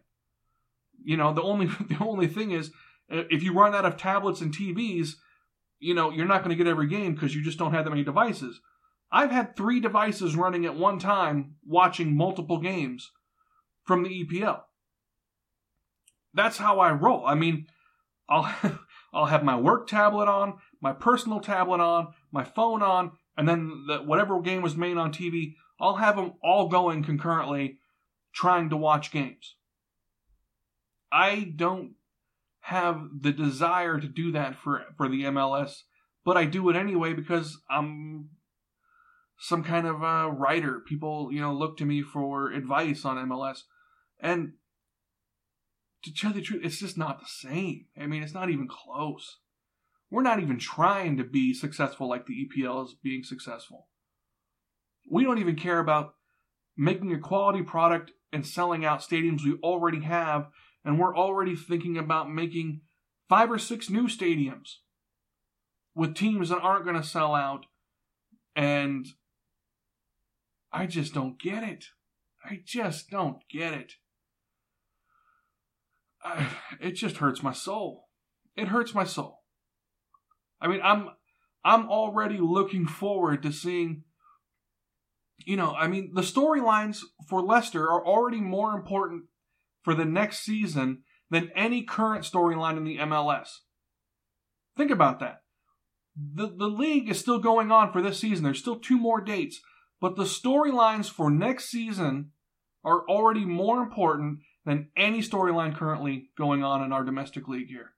You 1.02 1.16
know, 1.16 1.32
the 1.32 1.42
only 1.42 1.66
the 1.88 1.96
only 2.00 2.26
thing 2.26 2.50
is 2.50 2.70
uh, 3.10 3.22
if 3.30 3.42
you 3.42 3.54
run 3.54 3.74
out 3.74 3.86
of 3.86 3.96
tablets 3.96 4.42
and 4.42 4.54
TVs, 4.54 5.12
you 5.78 5.94
know, 5.94 6.10
you're 6.10 6.26
not 6.26 6.44
going 6.44 6.56
to 6.56 6.62
get 6.62 6.70
every 6.70 6.88
game 6.88 7.14
because 7.14 7.34
you 7.34 7.42
just 7.42 7.58
don't 7.58 7.72
have 7.72 7.84
that 7.84 7.90
many 7.90 8.04
devices. 8.04 8.60
I've 9.10 9.30
had 9.30 9.56
three 9.56 9.80
devices 9.80 10.36
running 10.36 10.66
at 10.66 10.76
one 10.76 10.98
time 10.98 11.54
watching 11.66 12.14
multiple 12.14 12.58
games 12.58 13.10
from 13.84 14.02
the 14.02 14.10
EPL. 14.10 14.60
That's 16.34 16.58
how 16.58 16.78
I 16.78 16.92
roll. 16.92 17.24
I 17.24 17.34
mean, 17.34 17.66
I'll 18.28 18.54
I'll 19.14 19.26
have 19.26 19.42
my 19.42 19.56
work 19.56 19.86
tablet 19.86 20.28
on, 20.28 20.58
my 20.82 20.92
personal 20.92 21.40
tablet 21.40 21.80
on, 21.80 22.08
my 22.30 22.44
phone 22.44 22.82
on, 22.82 23.12
and 23.38 23.48
then 23.48 23.84
the, 23.86 23.98
whatever 23.98 24.38
game 24.42 24.60
was 24.60 24.76
made 24.76 24.98
on 24.98 25.12
TV, 25.12 25.54
I'll 25.80 25.96
have 25.96 26.16
them 26.16 26.34
all 26.42 26.68
going 26.68 27.04
concurrently, 27.04 27.78
trying 28.32 28.70
to 28.70 28.76
watch 28.76 29.12
games. 29.12 29.54
I 31.10 31.52
don't 31.56 31.92
have 32.60 33.08
the 33.20 33.32
desire 33.32 33.98
to 33.98 34.06
do 34.06 34.32
that 34.32 34.56
for 34.56 34.84
for 34.96 35.08
the 35.08 35.22
MLS, 35.24 35.82
but 36.24 36.36
I 36.36 36.44
do 36.44 36.68
it 36.68 36.76
anyway 36.76 37.14
because 37.14 37.58
I'm 37.70 38.30
some 39.38 39.62
kind 39.62 39.86
of 39.86 40.02
a 40.02 40.30
writer. 40.30 40.80
People, 40.80 41.30
you 41.32 41.40
know, 41.40 41.54
look 41.54 41.76
to 41.78 41.86
me 41.86 42.02
for 42.02 42.50
advice 42.50 43.04
on 43.04 43.28
MLS, 43.28 43.62
and 44.20 44.54
to 46.02 46.12
tell 46.12 46.32
the 46.32 46.42
truth, 46.42 46.62
it's 46.64 46.80
just 46.80 46.98
not 46.98 47.20
the 47.20 47.26
same. 47.26 47.86
I 48.00 48.06
mean, 48.06 48.22
it's 48.22 48.34
not 48.34 48.50
even 48.50 48.68
close. 48.68 49.38
We're 50.10 50.22
not 50.22 50.40
even 50.40 50.58
trying 50.58 51.16
to 51.18 51.24
be 51.24 51.52
successful 51.52 52.08
like 52.08 52.26
the 52.26 52.48
EPL 52.48 52.86
is 52.86 52.94
being 52.94 53.22
successful. 53.22 53.88
We 55.10 55.24
don't 55.24 55.38
even 55.38 55.56
care 55.56 55.78
about 55.78 56.14
making 56.76 57.12
a 57.12 57.18
quality 57.18 57.62
product 57.62 58.12
and 58.32 58.46
selling 58.46 58.84
out 58.84 59.00
stadiums 59.00 59.44
we 59.44 59.54
already 59.62 60.00
have, 60.02 60.48
and 60.84 60.98
we're 60.98 61.16
already 61.16 61.56
thinking 61.56 61.96
about 61.96 62.30
making 62.30 62.82
five 63.28 63.50
or 63.50 63.58
six 63.58 63.90
new 63.90 64.04
stadiums 64.06 64.76
with 65.94 66.14
teams 66.14 66.50
that 66.50 66.60
aren't 66.60 66.84
going 66.84 66.96
to 66.96 67.02
sell 67.02 67.34
out. 67.34 67.66
And 68.54 69.06
I 70.72 70.86
just 70.86 71.14
don't 71.14 71.40
get 71.40 71.62
it. 71.62 71.86
I 72.44 72.60
just 72.64 73.10
don't 73.10 73.38
get 73.50 73.72
it. 73.72 73.92
I, 76.22 76.48
it 76.80 76.92
just 76.92 77.16
hurts 77.16 77.42
my 77.42 77.52
soul. 77.52 78.08
It 78.56 78.68
hurts 78.68 78.94
my 78.94 79.04
soul. 79.04 79.42
I 80.60 80.68
mean, 80.68 80.80
I'm 80.82 81.10
I'm 81.64 81.88
already 81.88 82.38
looking 82.38 82.86
forward 82.86 83.42
to 83.42 83.52
seeing. 83.52 84.04
You 85.44 85.56
know, 85.56 85.72
I 85.72 85.86
mean, 85.86 86.12
the 86.14 86.22
storylines 86.22 87.00
for 87.28 87.42
Leicester 87.42 87.84
are 87.84 88.04
already 88.04 88.40
more 88.40 88.74
important 88.74 89.24
for 89.82 89.94
the 89.94 90.04
next 90.04 90.40
season 90.40 91.02
than 91.30 91.50
any 91.54 91.82
current 91.82 92.24
storyline 92.24 92.76
in 92.76 92.84
the 92.84 92.98
MLS. 92.98 93.48
Think 94.76 94.90
about 94.90 95.20
that. 95.20 95.42
The, 96.16 96.48
the 96.48 96.66
league 96.66 97.08
is 97.08 97.18
still 97.18 97.38
going 97.38 97.70
on 97.70 97.92
for 97.92 98.02
this 98.02 98.18
season. 98.18 98.44
There's 98.44 98.58
still 98.58 98.78
two 98.78 98.98
more 98.98 99.20
dates. 99.20 99.60
But 100.00 100.16
the 100.16 100.24
storylines 100.24 101.10
for 101.10 101.30
next 101.30 101.66
season 101.66 102.32
are 102.84 103.02
already 103.08 103.44
more 103.44 103.80
important 103.82 104.40
than 104.64 104.88
any 104.96 105.20
storyline 105.20 105.76
currently 105.76 106.30
going 106.36 106.62
on 106.62 106.82
in 106.82 106.92
our 106.92 107.04
domestic 107.04 107.48
league 107.48 107.68
here. 107.68 107.92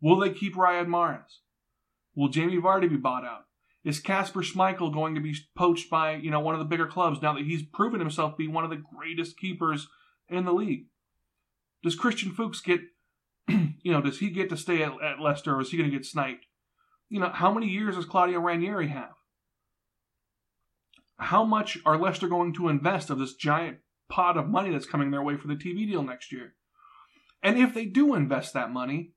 Will 0.00 0.16
they 0.16 0.30
keep 0.30 0.54
Riyad 0.54 0.86
Mahrez? 0.86 1.38
Will 2.14 2.28
Jamie 2.28 2.56
Vardy 2.56 2.88
be 2.88 2.96
bought 2.96 3.24
out? 3.24 3.44
Is 3.82 3.98
Kasper 3.98 4.42
Schmeichel 4.42 4.92
going 4.92 5.14
to 5.14 5.20
be 5.20 5.34
poached 5.56 5.88
by 5.88 6.14
you 6.16 6.30
know 6.30 6.40
one 6.40 6.54
of 6.54 6.58
the 6.58 6.66
bigger 6.66 6.86
clubs 6.86 7.22
now 7.22 7.32
that 7.34 7.46
he's 7.46 7.62
proven 7.62 8.00
himself 8.00 8.32
to 8.32 8.36
be 8.36 8.48
one 8.48 8.64
of 8.64 8.70
the 8.70 8.82
greatest 8.94 9.38
keepers 9.38 9.88
in 10.28 10.44
the 10.44 10.52
league? 10.52 10.86
Does 11.82 11.94
Christian 11.94 12.32
Fuchs 12.32 12.60
get 12.60 12.80
you 13.48 13.92
know 13.92 14.02
does 14.02 14.18
he 14.18 14.30
get 14.30 14.50
to 14.50 14.56
stay 14.56 14.82
at, 14.82 14.92
at 15.02 15.20
Leicester 15.20 15.56
or 15.56 15.60
is 15.60 15.70
he 15.70 15.78
going 15.78 15.90
to 15.90 15.96
get 15.96 16.04
sniped? 16.04 16.46
You 17.08 17.20
know 17.20 17.30
how 17.30 17.52
many 17.52 17.68
years 17.68 17.96
does 17.96 18.04
Claudio 18.04 18.40
Ranieri 18.40 18.88
have? 18.88 19.14
How 21.18 21.44
much 21.44 21.78
are 21.84 21.98
Leicester 21.98 22.28
going 22.28 22.54
to 22.54 22.68
invest 22.68 23.10
of 23.10 23.18
this 23.18 23.34
giant 23.34 23.78
pot 24.08 24.36
of 24.36 24.48
money 24.48 24.70
that's 24.70 24.86
coming 24.86 25.10
their 25.10 25.22
way 25.22 25.36
for 25.36 25.48
the 25.48 25.54
TV 25.54 25.86
deal 25.86 26.02
next 26.02 26.32
year? 26.32 26.54
And 27.42 27.58
if 27.58 27.72
they 27.72 27.86
do 27.86 28.14
invest 28.14 28.52
that 28.52 28.70
money, 28.70 29.12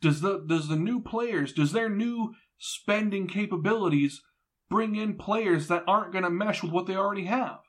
does 0.00 0.20
the 0.20 0.42
does 0.46 0.68
the 0.68 0.76
new 0.76 1.00
players, 1.00 1.52
does 1.52 1.72
their 1.72 1.88
new 1.88 2.34
spending 2.58 3.26
capabilities 3.26 4.22
bring 4.68 4.96
in 4.96 5.14
players 5.14 5.68
that 5.68 5.84
aren't 5.86 6.12
going 6.12 6.24
to 6.24 6.30
mesh 6.30 6.62
with 6.62 6.72
what 6.72 6.86
they 6.86 6.96
already 6.96 7.24
have? 7.24 7.60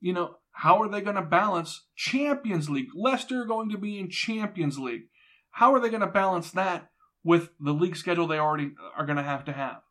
You 0.00 0.12
know, 0.12 0.36
how 0.52 0.82
are 0.82 0.88
they 0.88 1.00
going 1.00 1.16
to 1.16 1.22
balance 1.22 1.86
Champions 1.94 2.70
League? 2.70 2.88
Leicester 2.94 3.44
going 3.44 3.70
to 3.70 3.78
be 3.78 3.98
in 3.98 4.08
Champions 4.08 4.78
League. 4.78 5.08
How 5.50 5.74
are 5.74 5.80
they 5.80 5.88
going 5.88 6.00
to 6.00 6.06
balance 6.06 6.50
that 6.52 6.90
with 7.22 7.50
the 7.60 7.72
league 7.72 7.96
schedule 7.96 8.26
they 8.26 8.38
already 8.38 8.72
are 8.96 9.06
going 9.06 9.16
to 9.16 9.22
have 9.22 9.44
to 9.46 9.52
have? 9.52 9.82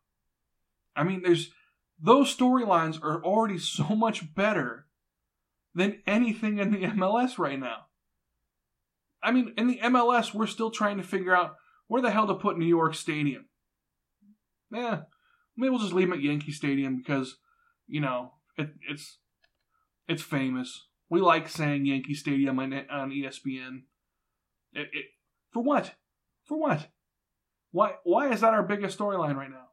I 0.94 1.04
mean, 1.04 1.22
there's 1.22 1.50
those 2.00 2.34
storylines 2.34 3.02
are 3.02 3.22
already 3.24 3.58
so 3.58 3.84
much 3.96 4.34
better 4.34 4.86
than 5.74 6.02
anything 6.06 6.58
in 6.58 6.72
the 6.72 6.86
MLS 6.88 7.38
right 7.38 7.58
now. 7.58 7.86
I 9.22 9.32
mean, 9.32 9.54
in 9.56 9.66
the 9.66 9.78
MLS, 9.84 10.32
we're 10.32 10.46
still 10.46 10.70
trying 10.70 10.96
to 10.98 11.02
figure 11.02 11.34
out 11.34 11.56
where 11.86 12.02
the 12.02 12.10
hell 12.10 12.26
to 12.26 12.34
put 12.34 12.58
New 12.58 12.66
York 12.66 12.94
Stadium. 12.94 13.46
Yeah, 14.70 15.02
maybe 15.56 15.70
we'll 15.70 15.80
just 15.80 15.92
leave 15.92 16.08
them 16.08 16.18
at 16.18 16.24
Yankee 16.24 16.52
Stadium 16.52 16.96
because, 16.96 17.36
you 17.86 18.00
know, 18.00 18.32
it, 18.56 18.70
it's 18.88 19.18
it's 20.08 20.22
famous. 20.22 20.86
We 21.08 21.20
like 21.20 21.48
saying 21.48 21.86
Yankee 21.86 22.14
Stadium 22.14 22.58
on, 22.58 22.72
on 22.72 23.10
ESPN. 23.10 23.82
It, 24.72 24.88
it, 24.92 25.04
for 25.52 25.62
what? 25.62 25.94
For 26.44 26.58
what? 26.58 26.88
Why 27.70 27.94
why 28.04 28.30
is 28.32 28.40
that 28.40 28.54
our 28.54 28.62
biggest 28.62 28.98
storyline 28.98 29.36
right 29.36 29.50
now? 29.50 29.68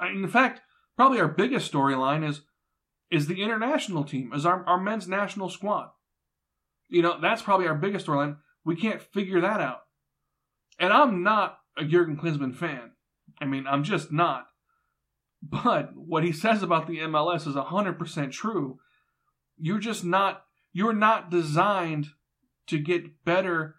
I, 0.00 0.10
in 0.10 0.28
fact, 0.28 0.62
probably 0.96 1.20
our 1.20 1.28
biggest 1.28 1.72
storyline 1.72 2.28
is 2.28 2.42
is 3.10 3.26
the 3.26 3.42
international 3.42 4.04
team, 4.04 4.32
is 4.32 4.46
our, 4.46 4.64
our 4.66 4.80
men's 4.80 5.06
national 5.06 5.50
squad. 5.50 5.90
You 6.88 7.02
know, 7.02 7.20
that's 7.20 7.42
probably 7.42 7.66
our 7.66 7.74
biggest 7.74 8.06
storyline. 8.06 8.38
We 8.64 8.74
can't 8.74 9.02
figure 9.02 9.40
that 9.42 9.60
out. 9.60 9.80
And 10.78 10.92
I'm 10.92 11.22
not 11.22 11.58
a 11.76 11.84
Jurgen 11.84 12.16
Klinsmann 12.16 12.56
fan. 12.56 12.92
I 13.40 13.44
mean, 13.44 13.66
I'm 13.66 13.84
just 13.84 14.12
not. 14.12 14.46
But 15.42 15.96
what 15.96 16.24
he 16.24 16.32
says 16.32 16.62
about 16.62 16.86
the 16.86 16.98
MLS 17.00 17.46
is 17.46 17.56
100% 17.56 18.30
true. 18.30 18.78
You're 19.58 19.80
just 19.80 20.04
not 20.04 20.44
you're 20.72 20.94
not 20.94 21.30
designed 21.30 22.08
to 22.66 22.78
get 22.78 23.24
better 23.24 23.76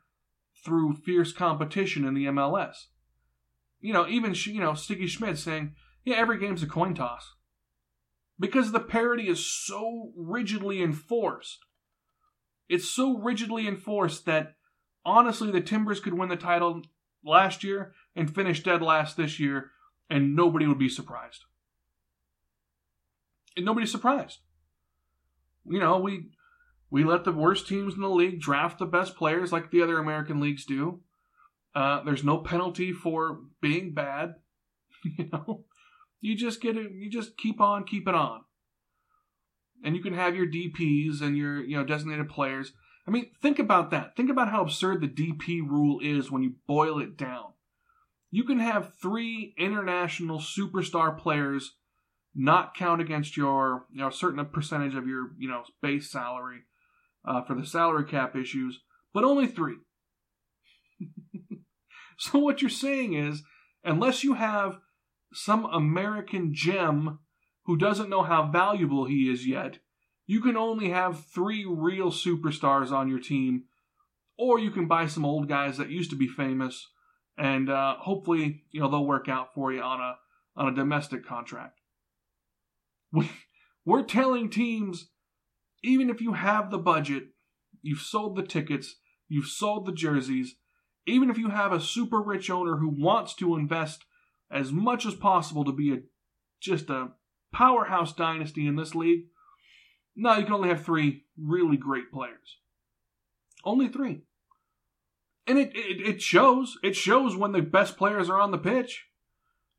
through 0.64 0.94
fierce 0.94 1.34
competition 1.34 2.06
in 2.06 2.14
the 2.14 2.26
MLS. 2.26 2.86
You 3.80 3.94
know, 3.94 4.08
even 4.08 4.34
you 4.34 4.60
know 4.60 4.74
Sigi 4.74 5.08
Schmidt 5.08 5.38
saying, 5.38 5.76
"Yeah, 6.04 6.16
every 6.16 6.38
game's 6.38 6.64
a 6.64 6.68
coin 6.68 6.94
toss." 6.94 7.36
Because 8.40 8.72
the 8.72 8.80
parity 8.80 9.28
is 9.28 9.46
so 9.46 10.12
rigidly 10.16 10.82
enforced. 10.82 11.66
It's 12.70 12.90
so 12.90 13.18
rigidly 13.18 13.68
enforced 13.68 14.26
that 14.26 14.56
honestly 15.06 15.52
the 15.52 15.62
Timbers 15.62 16.00
could 16.00 16.14
win 16.14 16.30
the 16.30 16.36
title 16.36 16.82
last 17.24 17.64
year 17.64 17.94
and 18.16 18.34
finish 18.34 18.64
dead 18.64 18.82
last 18.82 19.18
this 19.18 19.40
year 19.40 19.72
and 20.10 20.36
nobody 20.36 20.68
would 20.68 20.80
be 20.80 20.90
surprised. 20.90 21.46
And 23.56 23.66
nobody's 23.66 23.92
surprised. 23.92 24.40
You 25.66 25.80
know, 25.80 26.00
we 26.00 26.30
we 26.90 27.04
let 27.04 27.24
the 27.24 27.32
worst 27.32 27.68
teams 27.68 27.96
in 27.96 28.02
the 28.02 28.10
league 28.10 28.40
draft 28.40 28.80
the 28.80 28.86
best 28.86 29.16
players 29.16 29.52
like 29.52 29.72
the 29.72 29.82
other 29.82 29.98
American 29.98 30.40
leagues 30.40 30.66
do. 30.66 31.02
Uh, 31.74 32.04
there's 32.04 32.24
no 32.24 32.38
penalty 32.38 32.92
for 32.92 33.40
being 33.62 33.94
bad. 33.94 34.36
you 35.04 35.30
know, 35.32 35.66
you 36.22 36.36
just 36.36 36.62
get 36.62 36.78
it. 36.78 36.92
You 36.92 37.10
just 37.10 37.38
keep 37.38 37.60
on, 37.60 37.86
keep 37.86 38.08
it 38.08 38.16
on, 38.16 38.42
and 39.84 39.96
you 39.96 40.04
can 40.04 40.14
have 40.14 40.36
your 40.36 40.48
DPS 40.48 41.22
and 41.22 41.38
your 41.38 41.64
you 41.64 41.78
know 41.78 41.84
designated 41.84 42.30
players. 42.30 42.74
I 43.08 43.12
mean, 43.12 43.32
think 43.42 43.60
about 43.60 43.92
that. 43.92 44.16
Think 44.16 44.30
about 44.30 44.50
how 44.50 44.62
absurd 44.62 45.02
the 45.02 45.08
DP 45.08 45.62
rule 45.62 46.00
is 46.02 46.32
when 46.32 46.44
you 46.44 46.54
boil 46.68 47.00
it 47.00 47.18
down. 47.18 47.53
You 48.34 48.46
can 48.46 48.58
have 48.58 48.96
three 49.00 49.54
international 49.60 50.40
superstar 50.40 51.16
players 51.16 51.76
not 52.34 52.74
count 52.74 53.00
against 53.00 53.38
your 53.38 53.86
you 53.92 54.02
know 54.02 54.10
certain 54.10 54.44
percentage 54.48 54.96
of 54.96 55.06
your 55.06 55.34
you 55.38 55.48
know 55.48 55.62
base 55.84 56.10
salary 56.10 56.62
uh, 57.24 57.44
for 57.44 57.54
the 57.54 57.64
salary 57.64 58.06
cap 58.06 58.36
issues, 58.36 58.80
but 59.14 59.24
only 59.24 59.46
three. 59.46 59.76
so 62.18 62.40
what 62.40 62.64
you're 62.64 62.72
saying 62.72 63.14
is, 63.14 63.44
unless 63.84 64.24
you 64.24 64.34
have 64.34 64.80
some 65.32 65.66
American 65.66 66.56
gem 66.56 67.20
who 67.66 67.78
doesn't 67.78 68.10
know 68.10 68.24
how 68.24 68.48
valuable 68.48 69.06
he 69.06 69.30
is 69.30 69.46
yet, 69.46 69.78
you 70.26 70.42
can 70.42 70.58
only 70.58 70.90
have 70.90 71.24
three 71.24 71.66
real 71.70 72.10
superstars 72.10 72.92
on 72.92 73.08
your 73.08 73.20
team, 73.20 73.66
or 74.40 74.58
you 74.58 74.72
can 74.72 74.88
buy 74.88 75.06
some 75.06 75.24
old 75.24 75.48
guys 75.48 75.78
that 75.78 75.92
used 75.92 76.10
to 76.10 76.16
be 76.16 76.28
famous, 76.28 76.88
and 77.38 77.70
uh, 77.70 77.96
hopefully, 78.00 78.64
you 78.72 78.82
know, 78.82 78.90
they'll 78.90 79.06
work 79.06 79.28
out 79.28 79.54
for 79.54 79.72
you 79.72 79.82
on 79.82 80.00
a 80.00 80.16
on 80.56 80.72
a 80.72 80.76
domestic 80.76 81.26
contract. 81.26 81.80
We, 83.12 83.30
we're 83.86 84.04
telling 84.04 84.50
teams, 84.50 85.10
even 85.84 86.10
if 86.10 86.22
you 86.22 86.34
have 86.34 86.70
the 86.70 86.78
budget, 86.78 87.30
you've 87.82 88.02
sold 88.02 88.36
the 88.36 88.44
tickets, 88.44 88.96
you've 89.28 89.48
sold 89.48 89.86
the 89.86 89.92
jerseys, 89.92 90.56
even 91.08 91.30
if 91.30 91.38
you 91.38 91.50
have 91.50 91.72
a 91.72 91.80
super 91.80 92.22
rich 92.22 92.50
owner 92.50 92.78
who 92.78 92.90
wants 92.90 93.34
to 93.36 93.56
invest 93.56 94.06
as 94.52 94.72
much 94.72 95.06
as 95.06 95.16
possible 95.16 95.66
to 95.66 95.72
be 95.72 95.94
a 95.94 95.98
just 96.62 96.90
a 96.90 97.10
powerhouse 97.52 98.14
dynasty 98.14 98.68
in 98.68 98.76
this 98.76 98.96
league, 98.96 99.26
no, 100.16 100.38
you 100.38 100.46
can 100.46 100.54
only 100.54 100.70
have 100.70 100.86
three 100.86 101.24
really 101.38 101.78
great 101.78 102.12
players. 102.12 102.58
Only 103.66 103.88
three. 103.88 104.22
And 105.46 105.60
it, 105.60 105.76
it, 105.76 106.02
it 106.02 106.22
shows. 106.22 106.78
It 106.84 106.96
shows 106.96 107.36
when 107.36 107.52
the 107.52 107.62
best 107.62 107.98
players 107.98 108.30
are 108.30 108.40
on 108.40 108.52
the 108.52 108.58
pitch. 108.58 109.06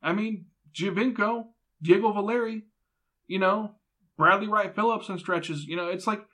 I 0.01 0.13
mean, 0.13 0.45
Giovinco, 0.73 1.45
Diego 1.81 2.11
Valeri, 2.11 2.63
you 3.27 3.39
know, 3.39 3.75
Bradley 4.17 4.47
Wright 4.47 4.73
Phillips 4.73 5.09
and 5.09 5.19
stretches. 5.19 5.65
You 5.65 5.75
know, 5.75 5.87
it's 5.87 6.05
like 6.05 6.25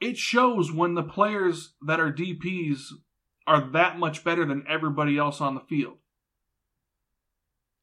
it 0.00 0.16
shows 0.16 0.72
when 0.72 0.94
the 0.94 1.02
players 1.02 1.74
that 1.86 2.00
are 2.00 2.12
DPs 2.12 2.84
are 3.46 3.70
that 3.72 3.98
much 3.98 4.24
better 4.24 4.46
than 4.46 4.64
everybody 4.68 5.18
else 5.18 5.40
on 5.40 5.54
the 5.54 5.60
field. 5.60 5.98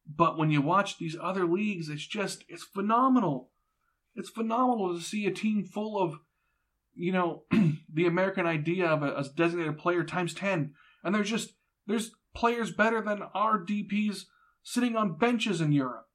But 0.06 0.38
when 0.38 0.50
you 0.50 0.62
watch 0.62 0.98
these 0.98 1.16
other 1.20 1.46
leagues, 1.46 1.88
it's 1.88 2.06
just 2.06 2.44
it's 2.48 2.64
phenomenal. 2.64 3.50
It's 4.14 4.30
phenomenal 4.30 4.94
to 4.94 5.00
see 5.00 5.26
a 5.26 5.30
team 5.30 5.64
full 5.64 6.00
of, 6.02 6.18
you 6.98 7.12
know, 7.12 7.44
the 7.92 8.06
American 8.06 8.46
idea 8.46 8.86
of 8.86 9.02
a, 9.02 9.14
a 9.14 9.24
designated 9.36 9.78
player 9.78 10.04
times 10.04 10.34
ten, 10.34 10.74
and 11.02 11.14
there's 11.14 11.30
just 11.30 11.54
there's 11.86 12.10
players 12.34 12.70
better 12.70 13.00
than 13.00 13.22
our 13.34 13.58
DPs 13.58 14.24
sitting 14.62 14.96
on 14.96 15.16
benches 15.16 15.60
in 15.60 15.72
Europe. 15.72 16.06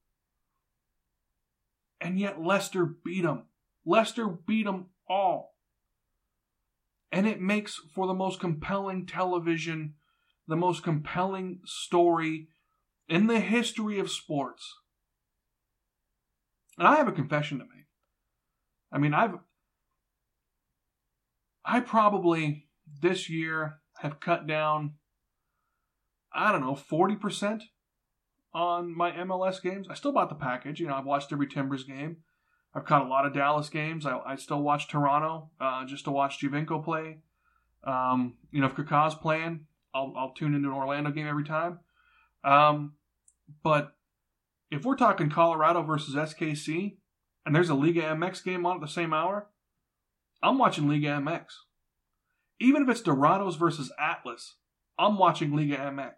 And 2.00 2.20
yet 2.20 2.42
Leicester 2.42 2.84
beat 2.84 3.22
them. 3.22 3.44
Leicester 3.84 4.28
beat 4.28 4.66
them 4.66 4.86
all. 5.08 5.54
And 7.10 7.26
it 7.26 7.40
makes 7.40 7.80
for 7.94 8.06
the 8.06 8.14
most 8.14 8.40
compelling 8.40 9.06
television, 9.06 9.94
the 10.46 10.56
most 10.56 10.82
compelling 10.82 11.60
story 11.64 12.48
in 13.08 13.26
the 13.26 13.40
history 13.40 13.98
of 13.98 14.10
sports. 14.10 14.74
And 16.78 16.86
I 16.86 16.96
have 16.96 17.08
a 17.08 17.12
confession 17.12 17.58
to 17.58 17.64
make. 17.64 17.86
I 18.92 18.98
mean, 18.98 19.14
I've 19.14 19.34
I 21.64 21.80
probably 21.80 22.66
this 23.00 23.28
year 23.30 23.80
have 23.98 24.20
cut 24.20 24.46
down 24.46 24.94
I 26.34 26.50
don't 26.50 26.62
know, 26.62 26.72
40% 26.74 27.62
on 28.52 28.96
my 28.96 29.12
MLS 29.12 29.62
games. 29.62 29.86
I 29.88 29.94
still 29.94 30.12
bought 30.12 30.28
the 30.28 30.34
package. 30.34 30.80
You 30.80 30.88
know, 30.88 30.94
I've 30.94 31.04
watched 31.04 31.32
every 31.32 31.46
Timbers 31.46 31.84
game. 31.84 32.18
I've 32.74 32.84
caught 32.84 33.06
a 33.06 33.08
lot 33.08 33.24
of 33.24 33.32
Dallas 33.32 33.68
games. 33.68 34.04
I, 34.04 34.18
I 34.18 34.34
still 34.34 34.60
watch 34.60 34.88
Toronto 34.88 35.50
uh, 35.60 35.86
just 35.86 36.04
to 36.04 36.10
watch 36.10 36.40
Giovinco 36.40 36.84
play. 36.84 37.18
Um, 37.84 38.34
you 38.50 38.60
know, 38.60 38.66
if 38.66 38.74
Kaká's 38.74 39.14
playing, 39.14 39.66
I'll, 39.94 40.12
I'll 40.16 40.32
tune 40.32 40.54
into 40.54 40.68
an 40.68 40.74
Orlando 40.74 41.10
game 41.10 41.28
every 41.28 41.44
time. 41.44 41.78
Um, 42.42 42.94
but 43.62 43.94
if 44.72 44.84
we're 44.84 44.96
talking 44.96 45.30
Colorado 45.30 45.82
versus 45.82 46.16
SKC, 46.16 46.96
and 47.46 47.54
there's 47.54 47.68
a 47.68 47.74
Liga 47.74 48.02
MX 48.02 48.42
game 48.42 48.66
on 48.66 48.76
at 48.76 48.80
the 48.80 48.88
same 48.88 49.12
hour, 49.12 49.48
I'm 50.42 50.58
watching 50.58 50.88
Liga 50.88 51.08
MX. 51.08 51.44
Even 52.60 52.82
if 52.82 52.88
it's 52.88 53.02
Dorados 53.02 53.56
versus 53.56 53.92
Atlas, 53.98 54.56
I'm 54.98 55.18
watching 55.18 55.54
Liga 55.54 55.76
MX. 55.76 56.14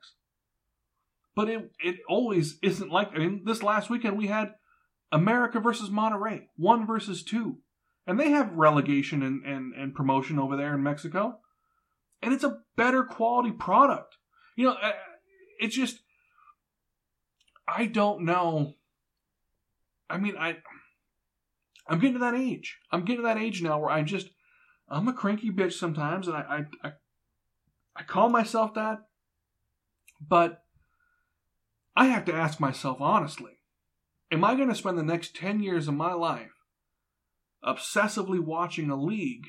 But 1.34 1.48
it 1.48 1.70
it 1.80 1.96
always 2.08 2.58
isn't 2.62 2.90
like 2.90 3.10
I 3.14 3.18
mean 3.18 3.42
this 3.44 3.62
last 3.62 3.90
weekend 3.90 4.16
we 4.16 4.26
had 4.26 4.54
America 5.12 5.60
versus 5.60 5.90
Monterrey, 5.90 6.46
one 6.56 6.86
versus 6.86 7.22
two. 7.22 7.58
And 8.06 8.20
they 8.20 8.30
have 8.30 8.52
relegation 8.52 9.22
and, 9.22 9.44
and, 9.44 9.74
and 9.74 9.94
promotion 9.94 10.38
over 10.38 10.56
there 10.56 10.74
in 10.74 10.82
Mexico. 10.82 11.40
And 12.22 12.32
it's 12.32 12.44
a 12.44 12.60
better 12.76 13.02
quality 13.02 13.50
product. 13.50 14.16
You 14.56 14.66
know, 14.66 14.76
it's 15.58 15.74
just 15.74 15.98
I 17.68 17.86
don't 17.86 18.24
know. 18.24 18.74
I 20.08 20.18
mean, 20.18 20.36
I 20.38 20.58
I'm 21.88 21.98
getting 21.98 22.14
to 22.14 22.20
that 22.20 22.34
age. 22.34 22.78
I'm 22.90 23.04
getting 23.04 23.22
to 23.22 23.28
that 23.28 23.38
age 23.38 23.62
now 23.62 23.78
where 23.78 23.90
I 23.90 24.02
just 24.02 24.28
I'm 24.88 25.08
a 25.08 25.12
cranky 25.12 25.50
bitch 25.50 25.74
sometimes, 25.74 26.28
and 26.28 26.36
I 26.36 26.40
I 26.40 26.88
I, 26.88 26.92
I 27.96 28.02
call 28.02 28.28
myself 28.28 28.74
that, 28.74 28.98
but 30.20 30.62
I 31.96 32.06
have 32.06 32.24
to 32.26 32.34
ask 32.34 32.60
myself 32.60 33.00
honestly: 33.00 33.52
Am 34.30 34.44
I 34.44 34.54
going 34.54 34.68
to 34.68 34.74
spend 34.74 34.98
the 34.98 35.02
next 35.02 35.36
ten 35.36 35.62
years 35.62 35.88
of 35.88 35.94
my 35.94 36.12
life 36.12 36.52
obsessively 37.64 38.40
watching 38.40 38.90
a 38.90 38.96
league 38.96 39.46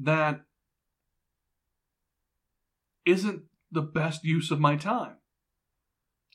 that 0.00 0.42
isn't 3.04 3.42
the 3.70 3.82
best 3.82 4.24
use 4.24 4.50
of 4.50 4.60
my 4.60 4.76
time? 4.76 5.16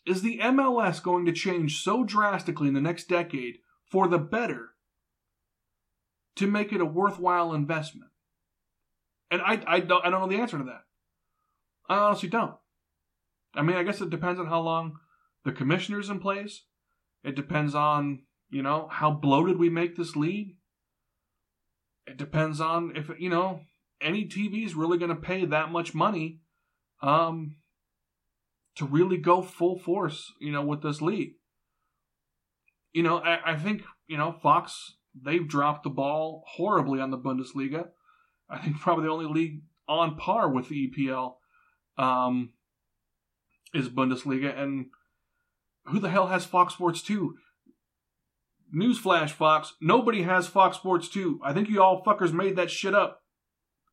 Is 0.06 0.22
the 0.22 0.40
MLS 0.40 1.04
going 1.04 1.26
to 1.26 1.32
change 1.34 1.82
so 1.82 2.04
drastically 2.04 2.70
in 2.70 2.74
the 2.74 2.82
next 2.82 3.08
decade 3.08 3.58
for 3.90 4.08
the 4.08 4.18
better 4.18 4.70
to 6.36 6.48
make 6.48 6.72
it 6.72 6.82
a 6.82 6.86
worthwhile 6.86 7.54
investment? 7.54 8.12
And 9.32 9.42
I, 9.42 9.62
I, 9.68 9.80
don't, 9.80 10.06
I 10.06 10.10
don't 10.10 10.22
know 10.22 10.28
the 10.28 10.42
answer 10.42 10.58
to 10.58 10.64
that. 10.66 10.84
I 11.88 11.98
honestly 11.98 12.30
don't. 12.30 12.56
I 13.56 13.62
mean, 13.62 13.76
I 13.76 13.84
guess 13.84 14.02
it 14.02 14.10
depends 14.10 14.40
on 14.40 14.48
how 14.48 14.62
long 14.62 14.98
the 15.44 15.52
commissioner's 15.52 16.10
in 16.10 16.20
place. 16.20 16.64
It 17.24 17.36
depends 17.36 17.76
on, 17.76 18.24
you 18.50 18.62
know, 18.62 18.88
how 18.92 19.12
bloated 19.12 19.58
we 19.58 19.70
make 19.70 19.96
this 19.96 20.16
league. 20.16 20.56
It 22.06 22.18
depends 22.18 22.62
on 22.62 22.94
if, 22.96 23.10
you 23.20 23.30
know, 23.30 23.62
any 24.02 24.26
TV 24.26 24.66
is 24.66 24.76
really 24.76 24.98
going 24.98 25.10
to 25.10 25.16
pay 25.16 25.46
that 25.46 25.72
much 25.72 25.94
money 25.94 26.40
um, 27.02 27.56
to 28.76 28.86
really 28.86 29.18
go 29.18 29.42
full 29.42 29.78
force, 29.78 30.32
you 30.40 30.52
know, 30.52 30.64
with 30.64 30.82
this 30.82 31.02
league. 31.02 31.34
You 32.94 33.04
know, 33.04 33.18
I, 33.18 33.54
I 33.54 33.56
think, 33.56 33.84
you 34.08 34.18
know, 34.18 34.32
Fox, 34.32 34.96
they've 35.20 35.48
dropped 35.48 35.84
the 35.84 35.90
ball 35.90 36.44
horribly 36.48 37.00
on 37.00 37.12
the 37.12 37.18
Bundesliga. 37.18 37.90
I 38.50 38.60
think 38.60 38.80
probably 38.80 39.06
the 39.06 39.12
only 39.12 39.26
league 39.26 39.62
on 39.88 40.16
par 40.16 40.50
with 40.50 40.70
the 40.70 40.90
EPL 40.90 41.36
um, 41.98 42.52
is 43.74 43.90
Bundesliga. 43.90 44.58
And 44.58 44.88
who 45.86 46.00
the 46.00 46.10
hell 46.10 46.28
has 46.28 46.46
Fox 46.46 46.74
Sports 46.74 47.02
2? 47.02 47.36
Newsflash, 48.76 49.32
Fox. 49.32 49.74
Nobody 49.82 50.24
has 50.24 50.48
Fox 50.48 50.78
Sports 50.78 51.10
2. 51.10 51.40
I 51.44 51.54
think 51.54 51.70
you 51.70 51.82
all 51.82 52.04
fuckers 52.04 52.34
made 52.34 52.56
that 52.56 52.70
shit 52.70 52.94
up. 52.94 53.22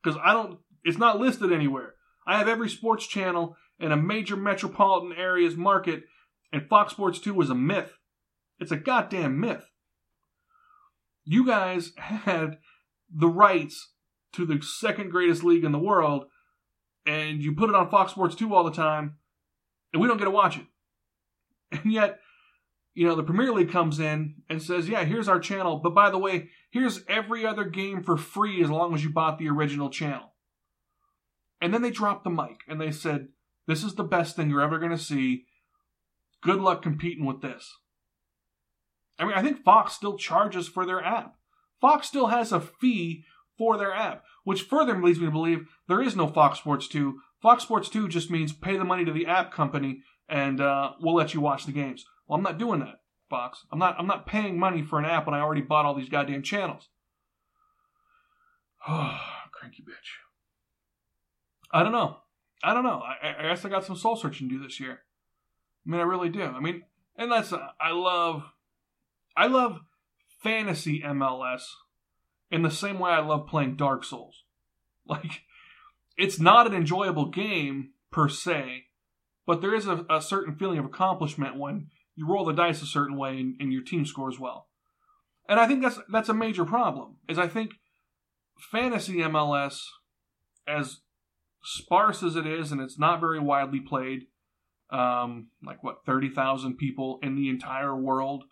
Because 0.03 0.21
I 0.23 0.33
don't, 0.33 0.59
it's 0.85 0.99
not 0.99 1.19
listed 1.19 1.53
anywhere. 1.53 1.95
I 2.27 2.39
have 2.39 2.49
every 2.49 2.69
sports 2.69 3.07
channel 3.07 3.57
in 3.79 3.93
a 3.93 3.97
major 3.97 4.37
metropolitan 4.37 5.17
area's 5.17 5.57
market, 5.57 6.05
and 6.53 6.69
Fox 6.69 6.93
Sports 6.93 7.19
2 7.21 7.35
was 7.35 7.51
a 7.51 7.55
myth. 7.55 7.93
It's 8.59 8.73
a 8.73 8.77
goddamn 8.77 9.41
myth. 9.41 9.71
You 11.25 11.47
guys 11.47 11.93
had 11.97 12.59
the 13.13 13.29
rights 13.29 13.93
to 14.33 14.47
the 14.47 14.63
second 14.63 15.11
greatest 15.11 15.43
league 15.43 15.65
in 15.65 15.73
the 15.73 15.79
world, 15.79 16.27
and 17.07 17.43
you 17.43 17.55
put 17.55 17.69
it 17.69 17.75
on 17.75 17.91
Fox 17.91 18.13
Sports 18.13 18.35
2 18.37 18.55
all 18.55 18.65
the 18.65 18.71
time, 18.71 19.17
and 19.93 20.01
we 20.01 20.09
don't 20.09 20.19
get 20.19 20.25
to 20.25 20.31
watch 20.31 20.59
it. 20.59 20.67
And 21.73 21.93
yet, 21.93 22.21
you 22.95 23.07
know, 23.07 23.15
the 23.15 23.23
Premier 23.23 23.53
League 23.53 23.71
comes 23.71 24.01
in 24.01 24.37
and 24.49 24.63
says, 24.63 24.89
yeah, 24.89 25.05
here's 25.05 25.29
our 25.29 25.41
channel, 25.41 25.81
but 25.83 25.95
by 25.95 26.11
the 26.11 26.19
way, 26.19 26.51
here's 26.71 27.05
every 27.09 27.45
other 27.45 27.65
game 27.65 28.03
for 28.03 28.17
free 28.17 28.63
as 28.63 28.71
long 28.71 28.95
as 28.95 29.03
you 29.03 29.11
bought 29.11 29.39
the 29.39 29.49
original 29.49 29.91
channel. 29.91 30.33
And 31.61 31.75
then 31.75 31.83
they 31.83 31.91
dropped 31.91 32.25
the 32.25 32.31
mic 32.31 32.61
and 32.69 32.81
they 32.81 32.91
said, 32.91 33.29
this 33.67 33.83
is 33.83 33.95
the 33.95 34.05
best 34.05 34.37
thing 34.37 34.49
you're 34.49 34.63
ever 34.63 34.79
going 34.79 34.93
to 34.93 34.99
see. 34.99 35.45
Good 36.43 36.61
luck 36.61 36.83
competing 36.83 37.25
with 37.25 37.43
this. 37.43 37.75
I 39.19 39.25
mean, 39.25 39.35
I 39.35 39.43
think 39.43 39.65
Fox 39.65 39.95
still 39.95 40.17
charges 40.17 40.69
for 40.69 40.85
their 40.85 41.03
app. 41.03 41.37
Fox 41.81 42.07
still 42.07 42.29
has 42.29 42.53
a 42.53 42.61
fee 42.61 43.25
for 43.57 43.77
their 43.77 43.93
app, 43.95 44.25
which 44.45 44.63
further 44.63 45.01
leads 45.03 45.19
me 45.19 45.27
to 45.27 45.33
believe 45.33 45.67
there 45.89 46.03
is 46.03 46.17
no 46.17 46.27
Fox 46.27 46.59
Sports 46.59 46.89
2. 46.89 47.19
Fox 47.43 47.63
Sports 47.63 47.89
2 47.89 48.09
just 48.09 48.31
means 48.31 48.53
pay 48.53 48.77
the 48.77 48.85
money 48.85 49.05
to 49.05 49.13
the 49.13 49.27
app 49.27 49.53
company 49.53 50.03
and 50.29 50.61
uh, 50.61 50.93
we'll 51.01 51.15
let 51.15 51.35
you 51.35 51.41
watch 51.41 51.67
the 51.67 51.73
games. 51.73 52.05
Well, 52.27 52.37
I'm 52.37 52.43
not 52.43 52.59
doing 52.59 52.81
that, 52.81 53.01
Fox. 53.31 53.65
I'm 53.71 53.79
not. 53.79 53.97
I'm 53.99 54.07
not 54.07 54.27
paying 54.27 54.59
money 54.59 54.83
for 54.83 54.99
an 54.99 55.05
app 55.05 55.27
when 55.27 55.35
I 55.35 55.41
already 55.41 55.61
bought 55.61 55.85
all 55.85 55.95
these 55.95 56.09
goddamn 56.09 56.43
channels. 56.43 56.89
Cranky 58.87 59.83
bitch. 59.83 60.19
I 61.73 61.83
don't 61.83 61.93
know. 61.93 62.19
I 62.63 62.75
don't 62.75 62.85
know. 62.85 63.03
I, 63.03 63.37
I 63.39 63.43
guess 63.43 63.65
I 63.65 63.69
got 63.69 63.85
some 63.85 63.97
soul 63.97 64.17
searching 64.17 64.49
to 64.49 64.57
do 64.57 64.63
this 64.63 64.81
year. 64.81 65.01
I 65.87 65.91
mean, 65.91 66.01
I 66.01 66.05
really 66.05 66.29
do. 66.29 66.43
I 66.43 66.61
mean, 66.61 66.83
and 67.17 67.31
that's 67.31 67.53
I 67.53 67.93
love, 67.93 68.45
I 69.37 69.47
love 69.47 69.81
fantasy 70.43 71.03
MLS 71.05 71.63
in 72.51 72.63
the 72.63 72.71
same 72.71 72.99
way 72.99 73.11
I 73.11 73.21
love 73.21 73.47
playing 73.47 73.77
Dark 73.77 74.05
Souls. 74.05 74.43
Like, 75.09 75.43
it's 76.17 76.41
not 76.41 76.67
an 76.67 76.75
enjoyable 76.75 77.31
game 77.31 77.91
per 78.11 78.29
se, 78.29 78.87
but 79.47 79.61
there 79.61 79.73
is 79.73 79.87
a, 79.87 80.05
a 80.11 80.21
certain 80.21 80.57
feeling 80.57 80.79
of 80.79 80.85
accomplishment 80.85 81.57
when 81.57 81.91
you 82.17 82.27
roll 82.27 82.45
the 82.45 82.53
dice 82.53 82.83
a 82.83 82.87
certain 82.87 83.17
way 83.17 83.39
and, 83.39 83.55
and 83.61 83.73
your 83.73 83.85
team 83.85 84.05
scores 84.05 84.41
well. 84.41 84.67
And 85.49 85.61
I 85.61 85.69
think 85.69 85.83
that's 85.83 86.01
that's 86.11 86.29
a 86.29 86.35
major 86.35 86.65
problem. 86.65 87.19
Is 87.29 87.39
I 87.39 87.47
think 87.47 87.75
fantasy 88.59 89.19
MLS, 89.19 89.79
as 90.67 91.03
sparse 91.63 92.23
as 92.25 92.35
it 92.35 92.47
is, 92.47 92.73
and 92.73 92.81
it's 92.81 92.99
not 92.99 93.21
very 93.21 93.39
widely 93.39 93.79
played, 93.79 94.27
um, 94.91 95.51
like 95.65 95.85
what 95.85 96.05
thirty 96.05 96.31
thousand 96.31 96.79
people 96.79 97.21
in 97.23 97.37
the 97.37 97.49
entire 97.49 97.95
world 97.95 98.45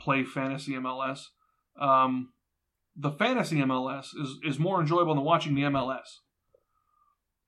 play 0.00 0.24
fantasy 0.24 0.72
MLS. 0.72 1.26
Um, 1.80 2.32
the 2.96 3.10
fantasy 3.10 3.56
MLS 3.58 4.06
is 4.20 4.38
is 4.44 4.58
more 4.58 4.80
enjoyable 4.80 5.14
than 5.14 5.24
watching 5.24 5.54
the 5.54 5.62
MLS, 5.62 6.18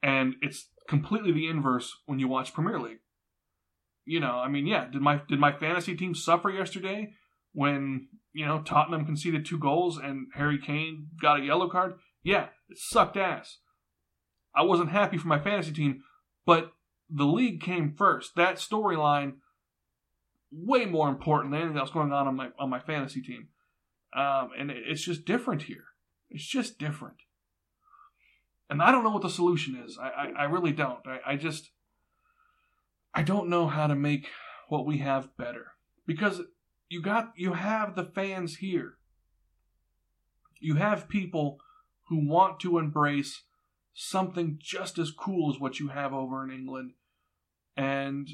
and 0.02 0.34
it's 0.40 0.68
completely 0.88 1.32
the 1.32 1.48
inverse 1.48 1.96
when 2.06 2.18
you 2.18 2.28
watch 2.28 2.54
Premier 2.54 2.78
League 2.78 2.98
you 4.04 4.20
know, 4.20 4.38
I 4.38 4.48
mean, 4.48 4.66
yeah, 4.66 4.86
did 4.86 5.00
my 5.00 5.20
did 5.28 5.38
my 5.38 5.52
fantasy 5.52 5.94
team 5.94 6.14
suffer 6.14 6.50
yesterday 6.50 7.12
when 7.52 8.08
you 8.32 8.46
know 8.46 8.62
Tottenham 8.62 9.04
conceded 9.04 9.44
two 9.44 9.58
goals 9.58 9.98
and 9.98 10.26
Harry 10.34 10.58
Kane 10.58 11.08
got 11.20 11.40
a 11.40 11.44
yellow 11.44 11.68
card? 11.68 11.94
Yeah, 12.22 12.48
it 12.68 12.78
sucked 12.78 13.16
ass. 13.16 13.58
I 14.54 14.62
wasn't 14.62 14.90
happy 14.90 15.18
for 15.18 15.28
my 15.28 15.38
fantasy 15.38 15.72
team, 15.72 16.02
but 16.44 16.72
the 17.08 17.24
league 17.24 17.60
came 17.60 17.94
first. 17.96 18.34
That 18.36 18.56
storyline 18.56 19.34
way 20.52 20.84
more 20.84 21.08
important 21.08 21.52
than 21.52 21.62
anything 21.62 21.78
else 21.78 21.90
going 21.90 22.12
on 22.12 22.28
on 22.28 22.36
my 22.36 22.48
on 22.58 22.70
my 22.70 22.80
fantasy 22.80 23.22
team, 23.22 23.48
um, 24.14 24.50
and 24.58 24.70
it's 24.70 25.02
just 25.02 25.24
different 25.24 25.62
here. 25.62 25.84
It's 26.30 26.46
just 26.46 26.78
different, 26.78 27.16
and 28.70 28.82
I 28.82 28.92
don't 28.92 29.04
know 29.04 29.10
what 29.10 29.22
the 29.22 29.30
solution 29.30 29.76
is. 29.76 29.98
I 30.00 30.08
I, 30.08 30.32
I 30.40 30.44
really 30.44 30.72
don't. 30.72 31.06
I, 31.06 31.32
I 31.32 31.36
just 31.36 31.70
I 33.14 33.22
don't 33.22 33.48
know 33.48 33.66
how 33.66 33.86
to 33.86 33.94
make 33.94 34.28
what 34.68 34.86
we 34.86 34.98
have 34.98 35.36
better 35.36 35.72
because 36.06 36.42
you 36.88 37.02
got 37.02 37.32
you 37.36 37.54
have 37.54 37.94
the 37.94 38.04
fans 38.04 38.56
here. 38.56 38.94
You 40.60 40.76
have 40.76 41.08
people 41.08 41.58
who 42.08 42.28
want 42.28 42.60
to 42.60 42.78
embrace 42.78 43.42
something 43.94 44.58
just 44.60 44.98
as 44.98 45.10
cool 45.10 45.52
as 45.52 45.60
what 45.60 45.80
you 45.80 45.88
have 45.88 46.12
over 46.12 46.44
in 46.44 46.50
England. 46.50 46.92
And 47.76 48.28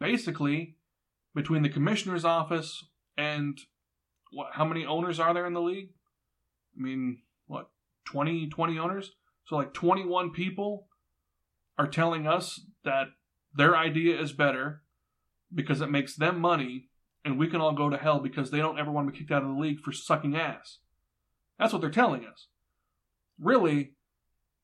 basically, 0.00 0.76
between 1.34 1.62
the 1.62 1.68
commissioner's 1.68 2.24
office 2.24 2.84
and 3.16 3.58
what 4.32 4.48
how 4.52 4.64
many 4.64 4.84
owners 4.84 5.20
are 5.20 5.32
there 5.34 5.46
in 5.46 5.54
the 5.54 5.60
league? 5.60 5.90
I 6.76 6.82
mean, 6.82 7.22
what, 7.46 7.70
20 8.06 8.48
20 8.48 8.78
owners? 8.78 9.12
So 9.46 9.56
like 9.56 9.72
21 9.72 10.32
people 10.32 10.88
are 11.78 11.86
telling 11.86 12.26
us 12.26 12.60
that 12.84 13.08
their 13.54 13.76
idea 13.76 14.20
is 14.20 14.32
better 14.32 14.82
because 15.54 15.80
it 15.80 15.90
makes 15.90 16.16
them 16.16 16.40
money 16.40 16.88
and 17.24 17.38
we 17.38 17.48
can 17.48 17.60
all 17.60 17.72
go 17.72 17.90
to 17.90 17.96
hell 17.96 18.20
because 18.20 18.50
they 18.50 18.58
don't 18.58 18.78
ever 18.78 18.90
want 18.90 19.06
to 19.06 19.12
be 19.12 19.18
kicked 19.18 19.32
out 19.32 19.42
of 19.42 19.48
the 19.48 19.60
league 19.60 19.80
for 19.80 19.92
sucking 19.92 20.36
ass. 20.36 20.78
That's 21.58 21.72
what 21.72 21.80
they're 21.80 21.90
telling 21.90 22.24
us. 22.24 22.48
Really, 23.38 23.92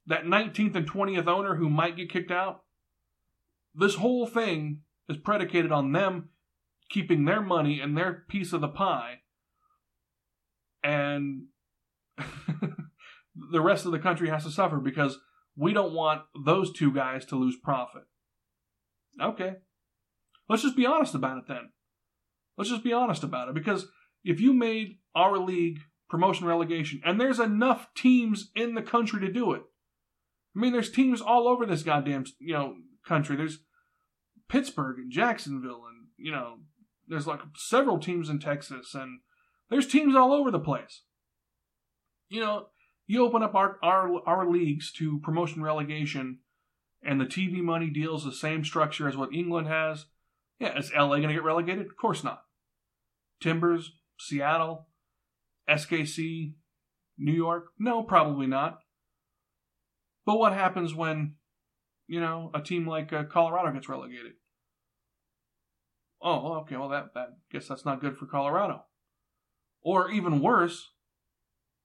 that 0.06 0.24
19th 0.24 0.74
and 0.74 0.90
20th 0.90 1.26
owner 1.26 1.56
who 1.56 1.68
might 1.68 1.96
get 1.96 2.10
kicked 2.10 2.30
out, 2.30 2.62
this 3.74 3.96
whole 3.96 4.26
thing 4.26 4.80
is 5.08 5.16
predicated 5.16 5.72
on 5.72 5.92
them 5.92 6.30
keeping 6.90 7.24
their 7.24 7.40
money 7.40 7.80
and 7.80 7.96
their 7.96 8.24
piece 8.28 8.52
of 8.52 8.60
the 8.60 8.68
pie. 8.68 9.20
And 10.82 11.46
the 12.18 13.60
rest 13.60 13.86
of 13.86 13.92
the 13.92 13.98
country 13.98 14.28
has 14.28 14.44
to 14.44 14.50
suffer 14.50 14.78
because 14.78 15.18
we 15.56 15.72
don't 15.72 15.94
want 15.94 16.22
those 16.44 16.72
two 16.72 16.92
guys 16.92 17.24
to 17.26 17.36
lose 17.36 17.56
profit. 17.62 18.02
Okay. 19.20 19.54
Let's 20.48 20.62
just 20.62 20.76
be 20.76 20.86
honest 20.86 21.14
about 21.14 21.38
it 21.38 21.44
then. 21.48 21.70
Let's 22.58 22.70
just 22.70 22.84
be 22.84 22.92
honest 22.92 23.22
about 23.22 23.48
it 23.48 23.54
because 23.54 23.86
if 24.24 24.40
you 24.40 24.52
made 24.52 24.98
our 25.14 25.38
league 25.38 25.78
promotion 26.12 26.46
relegation, 26.46 27.00
and 27.06 27.18
there's 27.18 27.40
enough 27.40 27.88
teams 27.96 28.50
in 28.54 28.74
the 28.74 28.82
country 28.82 29.18
to 29.18 29.32
do 29.32 29.52
it. 29.54 29.62
I 30.54 30.60
mean, 30.60 30.72
there's 30.72 30.90
teams 30.90 31.22
all 31.22 31.48
over 31.48 31.64
this 31.64 31.82
goddamn 31.82 32.26
you 32.38 32.52
know 32.52 32.74
country. 33.08 33.34
There's 33.34 33.60
Pittsburgh 34.52 34.98
and 34.98 35.10
Jacksonville, 35.10 35.84
and 35.88 36.08
you 36.18 36.30
know, 36.30 36.58
there's 37.08 37.26
like 37.26 37.40
several 37.56 37.98
teams 37.98 38.28
in 38.28 38.38
Texas, 38.38 38.94
and 38.94 39.20
there's 39.70 39.86
teams 39.86 40.14
all 40.14 40.30
over 40.30 40.50
the 40.50 40.60
place. 40.60 41.04
You 42.28 42.40
know, 42.40 42.66
you 43.06 43.24
open 43.24 43.42
up 43.42 43.54
our 43.54 43.78
our 43.82 44.20
our 44.28 44.46
leagues 44.46 44.92
to 44.98 45.20
promotion 45.20 45.62
relegation, 45.62 46.40
and 47.02 47.18
the 47.18 47.24
TV 47.24 47.62
money 47.62 47.88
deals 47.88 48.24
the 48.24 48.32
same 48.32 48.62
structure 48.62 49.08
as 49.08 49.16
what 49.16 49.32
England 49.32 49.68
has, 49.68 50.04
yeah, 50.60 50.78
is 50.78 50.92
LA 50.92 51.16
going 51.16 51.28
to 51.28 51.34
get 51.34 51.44
relegated? 51.44 51.86
Of 51.86 51.96
course 51.96 52.22
not. 52.22 52.42
Timbers, 53.40 53.92
Seattle, 54.20 54.86
SKC, 55.66 56.52
New 57.16 57.32
York? 57.32 57.68
No, 57.78 58.02
probably 58.02 58.46
not. 58.46 58.80
But 60.26 60.38
what 60.38 60.52
happens 60.52 60.94
when, 60.94 61.36
you 62.06 62.20
know, 62.20 62.50
a 62.52 62.60
team 62.60 62.86
like 62.86 63.14
uh, 63.14 63.24
Colorado 63.24 63.72
gets 63.72 63.88
relegated? 63.88 64.34
Oh, 66.22 66.54
okay, 66.60 66.76
well, 66.76 66.88
that, 66.90 67.14
that 67.14 67.36
guess 67.50 67.68
that's 67.68 67.84
not 67.84 68.00
good 68.00 68.16
for 68.16 68.26
Colorado. 68.26 68.84
Or 69.82 70.10
even 70.10 70.40
worse, 70.40 70.90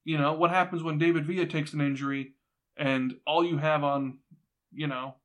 you 0.03 0.17
know, 0.17 0.33
what 0.33 0.51
happens 0.51 0.83
when 0.83 0.99
David 0.99 1.25
Villa 1.25 1.45
takes 1.45 1.73
an 1.73 1.81
injury 1.81 2.33
and 2.77 3.15
all 3.25 3.43
you 3.43 3.57
have 3.57 3.83
on 3.83 4.19
you 4.77 4.87
know, 4.87 5.15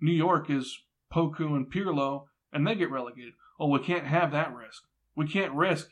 New 0.00 0.12
York 0.12 0.50
is 0.50 0.78
Poku 1.12 1.56
and 1.56 1.70
Pirlo, 1.70 2.26
and 2.52 2.66
they 2.66 2.74
get 2.74 2.90
relegated. 2.90 3.34
Oh, 3.58 3.68
we 3.68 3.80
can't 3.80 4.06
have 4.06 4.30
that 4.32 4.54
risk. 4.54 4.84
We 5.16 5.26
can't 5.26 5.52
risk 5.52 5.90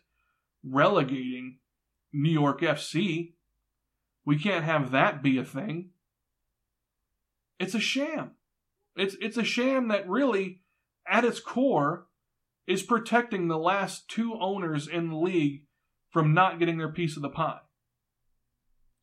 relegating 0.65 1.59
New 2.13 2.31
York 2.31 2.61
FC. 2.61 3.33
We 4.25 4.39
can't 4.39 4.65
have 4.65 4.91
that 4.93 5.23
be 5.23 5.39
a 5.39 5.45
thing. 5.45 5.91
It's 7.59 7.75
a 7.75 7.81
sham. 7.81 8.33
It's 8.95 9.17
it's 9.21 9.37
a 9.37 9.45
sham 9.45 9.89
that 9.89 10.09
really, 10.09 10.63
at 11.07 11.25
its 11.25 11.41
core, 11.41 12.07
is 12.67 12.83
protecting 12.83 13.49
the 13.49 13.59
last 13.59 14.09
two 14.09 14.35
owners 14.41 14.89
in 14.89 15.09
the 15.09 15.17
league 15.17 15.63
from 16.11 16.35
not 16.35 16.59
getting 16.59 16.79
their 16.79 16.93
piece 16.93 17.17
of 17.17 17.23
the 17.23 17.29
pie. 17.29 17.61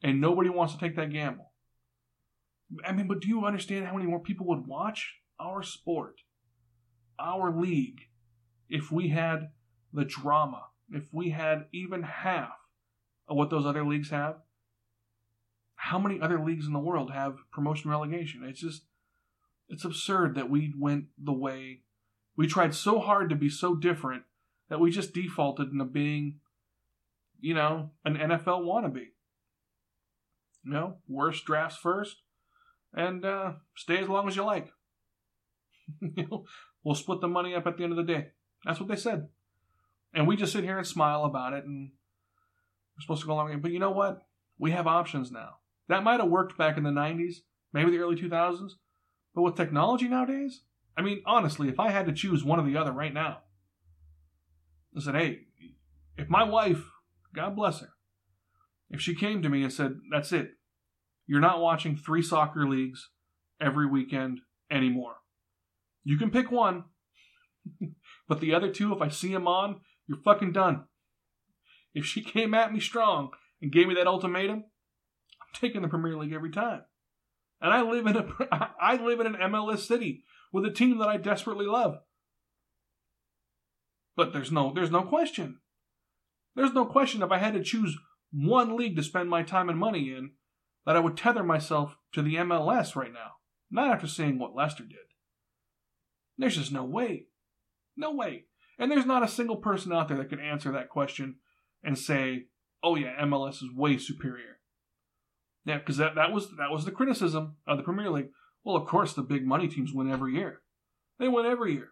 And 0.01 0.19
nobody 0.19 0.49
wants 0.49 0.73
to 0.73 0.79
take 0.79 0.95
that 0.97 1.11
gamble. 1.11 1.51
I 2.85 2.91
mean, 2.91 3.07
but 3.07 3.21
do 3.21 3.27
you 3.27 3.45
understand 3.45 3.85
how 3.85 3.93
many 3.93 4.07
more 4.07 4.19
people 4.19 4.47
would 4.47 4.67
watch 4.67 5.15
our 5.39 5.63
sport, 5.63 6.21
our 7.19 7.55
league, 7.55 8.01
if 8.69 8.91
we 8.91 9.09
had 9.09 9.51
the 9.93 10.05
drama, 10.05 10.63
if 10.89 11.13
we 11.13 11.29
had 11.29 11.67
even 11.71 12.03
half 12.03 12.57
of 13.27 13.37
what 13.37 13.49
those 13.49 13.65
other 13.65 13.85
leagues 13.85 14.09
have? 14.09 14.37
How 15.75 15.99
many 15.99 16.19
other 16.19 16.43
leagues 16.43 16.65
in 16.65 16.73
the 16.73 16.79
world 16.79 17.11
have 17.11 17.37
promotion 17.51 17.91
relegation? 17.91 18.43
It's 18.43 18.61
just, 18.61 18.83
it's 19.69 19.85
absurd 19.85 20.35
that 20.35 20.49
we 20.49 20.73
went 20.77 21.05
the 21.21 21.33
way 21.33 21.81
we 22.35 22.47
tried 22.47 22.73
so 22.73 22.99
hard 22.99 23.29
to 23.29 23.35
be 23.35 23.49
so 23.49 23.75
different 23.75 24.23
that 24.69 24.79
we 24.79 24.91
just 24.91 25.13
defaulted 25.13 25.71
into 25.71 25.85
being, 25.85 26.39
you 27.39 27.53
know, 27.53 27.91
an 28.05 28.15
NFL 28.15 28.63
wannabe. 28.63 29.07
You 30.63 30.71
know, 30.71 30.97
worst 31.07 31.45
drafts 31.45 31.77
first, 31.77 32.21
and 32.93 33.25
uh, 33.25 33.53
stay 33.75 33.97
as 33.97 34.07
long 34.07 34.27
as 34.27 34.35
you 34.35 34.43
like. 34.43 34.69
we'll 36.83 36.95
split 36.95 37.19
the 37.19 37.27
money 37.27 37.53
up 37.53 37.67
at 37.67 37.77
the 37.77 37.83
end 37.83 37.91
of 37.91 37.97
the 37.97 38.13
day. 38.13 38.27
That's 38.65 38.79
what 38.79 38.87
they 38.87 38.95
said. 38.95 39.27
And 40.13 40.25
we 40.25 40.37
just 40.37 40.53
sit 40.53 40.63
here 40.63 40.77
and 40.77 40.87
smile 40.87 41.25
about 41.25 41.53
it, 41.53 41.65
and 41.65 41.91
we're 42.95 43.01
supposed 43.01 43.21
to 43.21 43.27
go 43.27 43.33
along. 43.33 43.59
But 43.61 43.71
you 43.71 43.79
know 43.79 43.91
what? 43.91 44.21
We 44.57 44.71
have 44.71 44.87
options 44.87 45.31
now. 45.31 45.55
That 45.89 46.03
might 46.03 46.19
have 46.21 46.29
worked 46.29 46.57
back 46.57 46.77
in 46.77 46.83
the 46.83 46.91
90s, 46.91 47.37
maybe 47.73 47.91
the 47.91 47.97
early 47.97 48.15
2000s. 48.15 48.71
But 49.35 49.41
with 49.41 49.55
technology 49.55 50.07
nowadays, 50.07 50.61
I 50.95 51.01
mean, 51.01 51.21
honestly, 51.25 51.69
if 51.69 51.79
I 51.79 51.89
had 51.89 52.05
to 52.05 52.13
choose 52.13 52.43
one 52.43 52.59
or 52.59 52.65
the 52.65 52.77
other 52.77 52.91
right 52.91 53.13
now, 53.13 53.39
I 54.95 55.01
said, 55.01 55.15
hey, 55.15 55.39
if 56.17 56.29
my 56.29 56.43
wife, 56.43 56.83
God 57.35 57.55
bless 57.55 57.79
her, 57.79 57.89
if 58.89 59.01
she 59.01 59.15
came 59.15 59.41
to 59.41 59.49
me 59.49 59.63
and 59.63 59.73
said, 59.73 59.95
that's 60.11 60.31
it, 60.31 60.51
you're 61.25 61.39
not 61.39 61.61
watching 61.61 61.95
three 61.95 62.21
soccer 62.21 62.67
leagues 62.67 63.09
every 63.59 63.87
weekend 63.87 64.41
anymore. 64.69 65.15
You 66.03 66.17
can 66.17 66.29
pick 66.29 66.51
one, 66.51 66.83
but 68.27 68.39
the 68.39 68.53
other 68.53 68.71
two, 68.71 68.93
if 68.93 69.01
I 69.01 69.09
see 69.09 69.31
them 69.31 69.47
on, 69.47 69.81
you're 70.07 70.21
fucking 70.23 70.51
done. 70.51 70.83
If 71.93 72.05
she 72.05 72.21
came 72.23 72.53
at 72.53 72.73
me 72.73 72.79
strong 72.79 73.31
and 73.61 73.71
gave 73.71 73.87
me 73.87 73.95
that 73.95 74.07
ultimatum, 74.07 74.57
I'm 74.57 75.59
taking 75.59 75.81
the 75.81 75.87
Premier 75.87 76.17
League 76.17 76.33
every 76.33 76.51
time. 76.51 76.81
And 77.61 77.73
I 77.73 77.81
live 77.81 78.05
in 78.05 78.17
a 78.17 78.27
I 78.81 78.97
live 78.97 79.21
in 79.21 79.27
an 79.27 79.35
MLS 79.35 79.79
city 79.79 80.23
with 80.53 80.65
a 80.65 80.71
team 80.71 80.99
that 80.99 81.09
I 81.09 81.17
desperately 81.17 81.65
love. 81.65 81.97
But 84.15 84.31
there's 84.31 84.51
no 84.51 84.71
there's 84.73 84.91
no 84.91 85.01
question. 85.01 85.59
There's 86.55 86.71
no 86.71 86.85
question 86.85 87.23
if 87.23 87.31
I 87.31 87.39
had 87.39 87.55
to 87.55 87.63
choose 87.63 87.97
one 88.31 88.77
league 88.77 88.95
to 88.95 89.03
spend 89.03 89.29
my 89.29 89.41
time 89.41 89.69
and 89.69 89.77
money 89.77 90.11
in, 90.11 90.31
that 90.85 90.95
I 90.95 90.99
would 90.99 91.17
tether 91.17 91.43
myself 91.43 91.97
to 92.13 92.21
the 92.21 92.35
MLS 92.35 92.95
right 92.95 93.11
now. 93.11 93.33
Not 93.71 93.91
after 93.91 94.07
seeing 94.07 94.37
what 94.37 94.55
Leicester 94.55 94.83
did. 94.83 94.97
There's 96.37 96.57
just 96.57 96.71
no 96.71 96.83
way. 96.83 97.27
No 97.97 98.13
way. 98.13 98.45
And 98.77 98.91
there's 98.91 99.05
not 99.05 99.23
a 99.23 99.27
single 99.27 99.57
person 99.57 99.91
out 99.91 100.07
there 100.07 100.17
that 100.17 100.29
can 100.29 100.39
answer 100.39 100.71
that 100.71 100.89
question 100.89 101.37
and 101.83 101.97
say, 101.97 102.45
"Oh 102.83 102.95
yeah, 102.95 103.19
MLS 103.21 103.63
is 103.63 103.73
way 103.75 103.97
superior." 103.97 104.59
Yeah, 105.65 105.79
because 105.79 105.97
that, 105.97 106.15
that 106.15 106.31
was 106.31 106.55
that 106.57 106.69
was 106.71 106.85
the 106.85 106.91
criticism 106.91 107.55
of 107.65 107.77
the 107.77 107.83
Premier 107.83 108.11
League. 108.11 108.29
Well, 108.63 108.75
of 108.75 108.85
course, 108.85 109.13
the 109.13 109.23
big 109.23 109.45
money 109.45 109.67
teams 109.67 109.93
win 109.93 110.11
every 110.11 110.33
year. 110.33 110.61
They 111.19 111.27
win 111.27 111.45
every 111.45 111.73
year, 111.73 111.89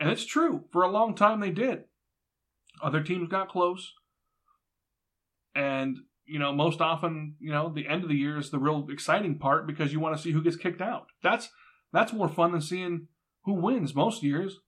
and 0.00 0.10
it's 0.10 0.26
true. 0.26 0.64
For 0.72 0.82
a 0.82 0.90
long 0.90 1.14
time, 1.14 1.40
they 1.40 1.50
did. 1.50 1.84
Other 2.82 3.02
teams 3.02 3.28
got 3.28 3.48
close, 3.48 3.92
and 5.54 5.98
you 6.26 6.38
know, 6.38 6.52
most 6.52 6.80
often, 6.80 7.36
you 7.38 7.52
know, 7.52 7.72
the 7.72 7.86
end 7.86 8.02
of 8.02 8.08
the 8.08 8.16
year 8.16 8.38
is 8.38 8.50
the 8.50 8.58
real 8.58 8.86
exciting 8.90 9.38
part 9.38 9.66
because 9.66 9.92
you 9.92 10.00
want 10.00 10.16
to 10.16 10.22
see 10.22 10.32
who 10.32 10.42
gets 10.42 10.56
kicked 10.56 10.80
out. 10.80 11.08
That's 11.22 11.50
that's 11.92 12.12
more 12.12 12.28
fun 12.28 12.52
than 12.52 12.60
seeing 12.60 13.08
who 13.44 13.52
wins 13.52 13.94
most 13.94 14.22
years, 14.22 14.60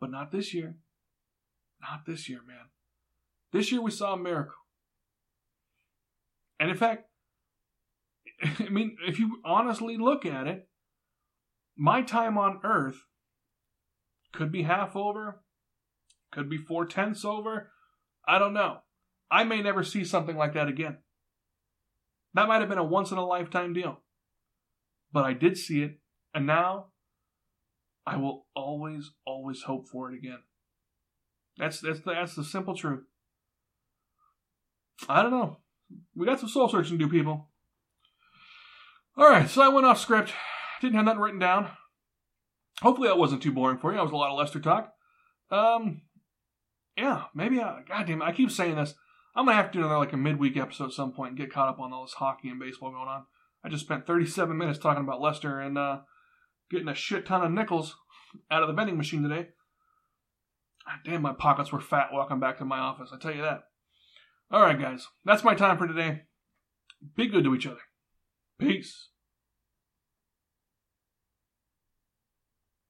but 0.00 0.10
not 0.10 0.30
this 0.30 0.54
year. 0.54 0.76
Not 1.80 2.06
this 2.06 2.28
year, 2.28 2.40
man. 2.46 2.66
This 3.52 3.72
year 3.72 3.80
we 3.80 3.90
saw 3.90 4.14
a 4.14 4.18
miracle. 4.18 4.54
And 6.60 6.70
in 6.70 6.76
fact, 6.76 7.04
I 8.60 8.68
mean, 8.68 8.96
if 9.06 9.18
you 9.18 9.40
honestly 9.44 9.96
look 9.96 10.24
at 10.24 10.46
it, 10.46 10.68
my 11.76 12.02
time 12.02 12.36
on 12.38 12.60
Earth 12.64 13.04
could 14.32 14.52
be 14.52 14.62
half 14.62 14.96
over, 14.96 15.42
could 16.32 16.48
be 16.50 16.58
four 16.58 16.86
tenths 16.86 17.24
over. 17.24 17.70
I 18.26 18.38
don't 18.38 18.54
know. 18.54 18.78
I 19.30 19.44
may 19.44 19.62
never 19.62 19.82
see 19.82 20.04
something 20.04 20.36
like 20.36 20.54
that 20.54 20.68
again. 20.68 20.98
That 22.34 22.48
might 22.48 22.60
have 22.60 22.68
been 22.68 22.78
a 22.78 22.84
once 22.84 23.10
in 23.10 23.18
a 23.18 23.26
lifetime 23.26 23.72
deal. 23.72 24.00
But 25.12 25.24
I 25.24 25.32
did 25.32 25.56
see 25.56 25.82
it, 25.82 25.98
and 26.34 26.46
now 26.46 26.88
I 28.06 28.16
will 28.16 28.46
always, 28.54 29.12
always 29.26 29.62
hope 29.62 29.88
for 29.88 30.12
it 30.12 30.16
again. 30.16 30.38
That's 31.56 31.80
that's 31.80 32.00
the, 32.00 32.12
that's 32.12 32.34
the 32.34 32.44
simple 32.44 32.76
truth. 32.76 33.04
I 35.08 35.22
don't 35.22 35.30
know. 35.30 35.58
We 36.14 36.26
got 36.26 36.40
some 36.40 36.48
soul 36.48 36.68
searching 36.68 36.98
to 36.98 37.04
do, 37.04 37.10
people. 37.10 37.48
All 39.18 39.28
right, 39.28 39.50
so 39.50 39.62
I 39.62 39.68
went 39.68 39.84
off 39.84 39.98
script. 39.98 40.32
Didn't 40.80 40.94
have 40.94 41.04
nothing 41.04 41.20
written 41.20 41.40
down. 41.40 41.70
Hopefully 42.82 43.08
that 43.08 43.18
wasn't 43.18 43.42
too 43.42 43.50
boring 43.50 43.78
for 43.78 43.90
you. 43.90 43.96
That 43.96 44.04
was 44.04 44.12
a 44.12 44.16
lot 44.16 44.30
of 44.30 44.38
Leicester 44.38 44.60
talk. 44.60 44.92
Um, 45.50 46.02
yeah, 46.96 47.24
maybe. 47.34 47.58
I, 47.58 47.80
God 47.88 48.06
damn 48.06 48.22
it, 48.22 48.24
I 48.24 48.30
keep 48.30 48.52
saying 48.52 48.76
this. 48.76 48.94
I'm 49.34 49.46
gonna 49.46 49.56
have 49.56 49.72
to 49.72 49.78
do 49.78 49.80
another 49.80 49.98
like 49.98 50.12
a 50.12 50.16
midweek 50.16 50.56
episode 50.56 50.86
at 50.86 50.92
some 50.92 51.12
point 51.12 51.30
and 51.30 51.38
get 51.38 51.52
caught 51.52 51.68
up 51.68 51.80
on 51.80 51.92
all 51.92 52.04
this 52.04 52.14
hockey 52.14 52.48
and 52.48 52.60
baseball 52.60 52.92
going 52.92 53.08
on. 53.08 53.24
I 53.64 53.68
just 53.68 53.84
spent 53.84 54.06
37 54.06 54.56
minutes 54.56 54.78
talking 54.78 55.02
about 55.02 55.20
Leicester 55.20 55.58
and 55.58 55.76
uh, 55.76 55.98
getting 56.70 56.86
a 56.86 56.94
shit 56.94 57.26
ton 57.26 57.42
of 57.42 57.50
nickels 57.50 57.96
out 58.52 58.62
of 58.62 58.68
the 58.68 58.74
vending 58.74 58.96
machine 58.96 59.24
today. 59.24 59.48
God 60.86 60.98
damn, 61.04 61.22
my 61.22 61.32
pockets 61.32 61.72
were 61.72 61.80
fat 61.80 62.10
walking 62.12 62.38
back 62.38 62.58
to 62.58 62.64
my 62.64 62.78
office. 62.78 63.10
I 63.12 63.18
tell 63.18 63.34
you 63.34 63.42
that. 63.42 63.64
All 64.52 64.62
right, 64.62 64.80
guys, 64.80 65.08
that's 65.24 65.42
my 65.42 65.56
time 65.56 65.76
for 65.76 65.88
today. 65.88 66.22
Be 67.16 67.26
good 67.26 67.42
to 67.42 67.54
each 67.56 67.66
other. 67.66 67.80
Peace. 68.58 69.08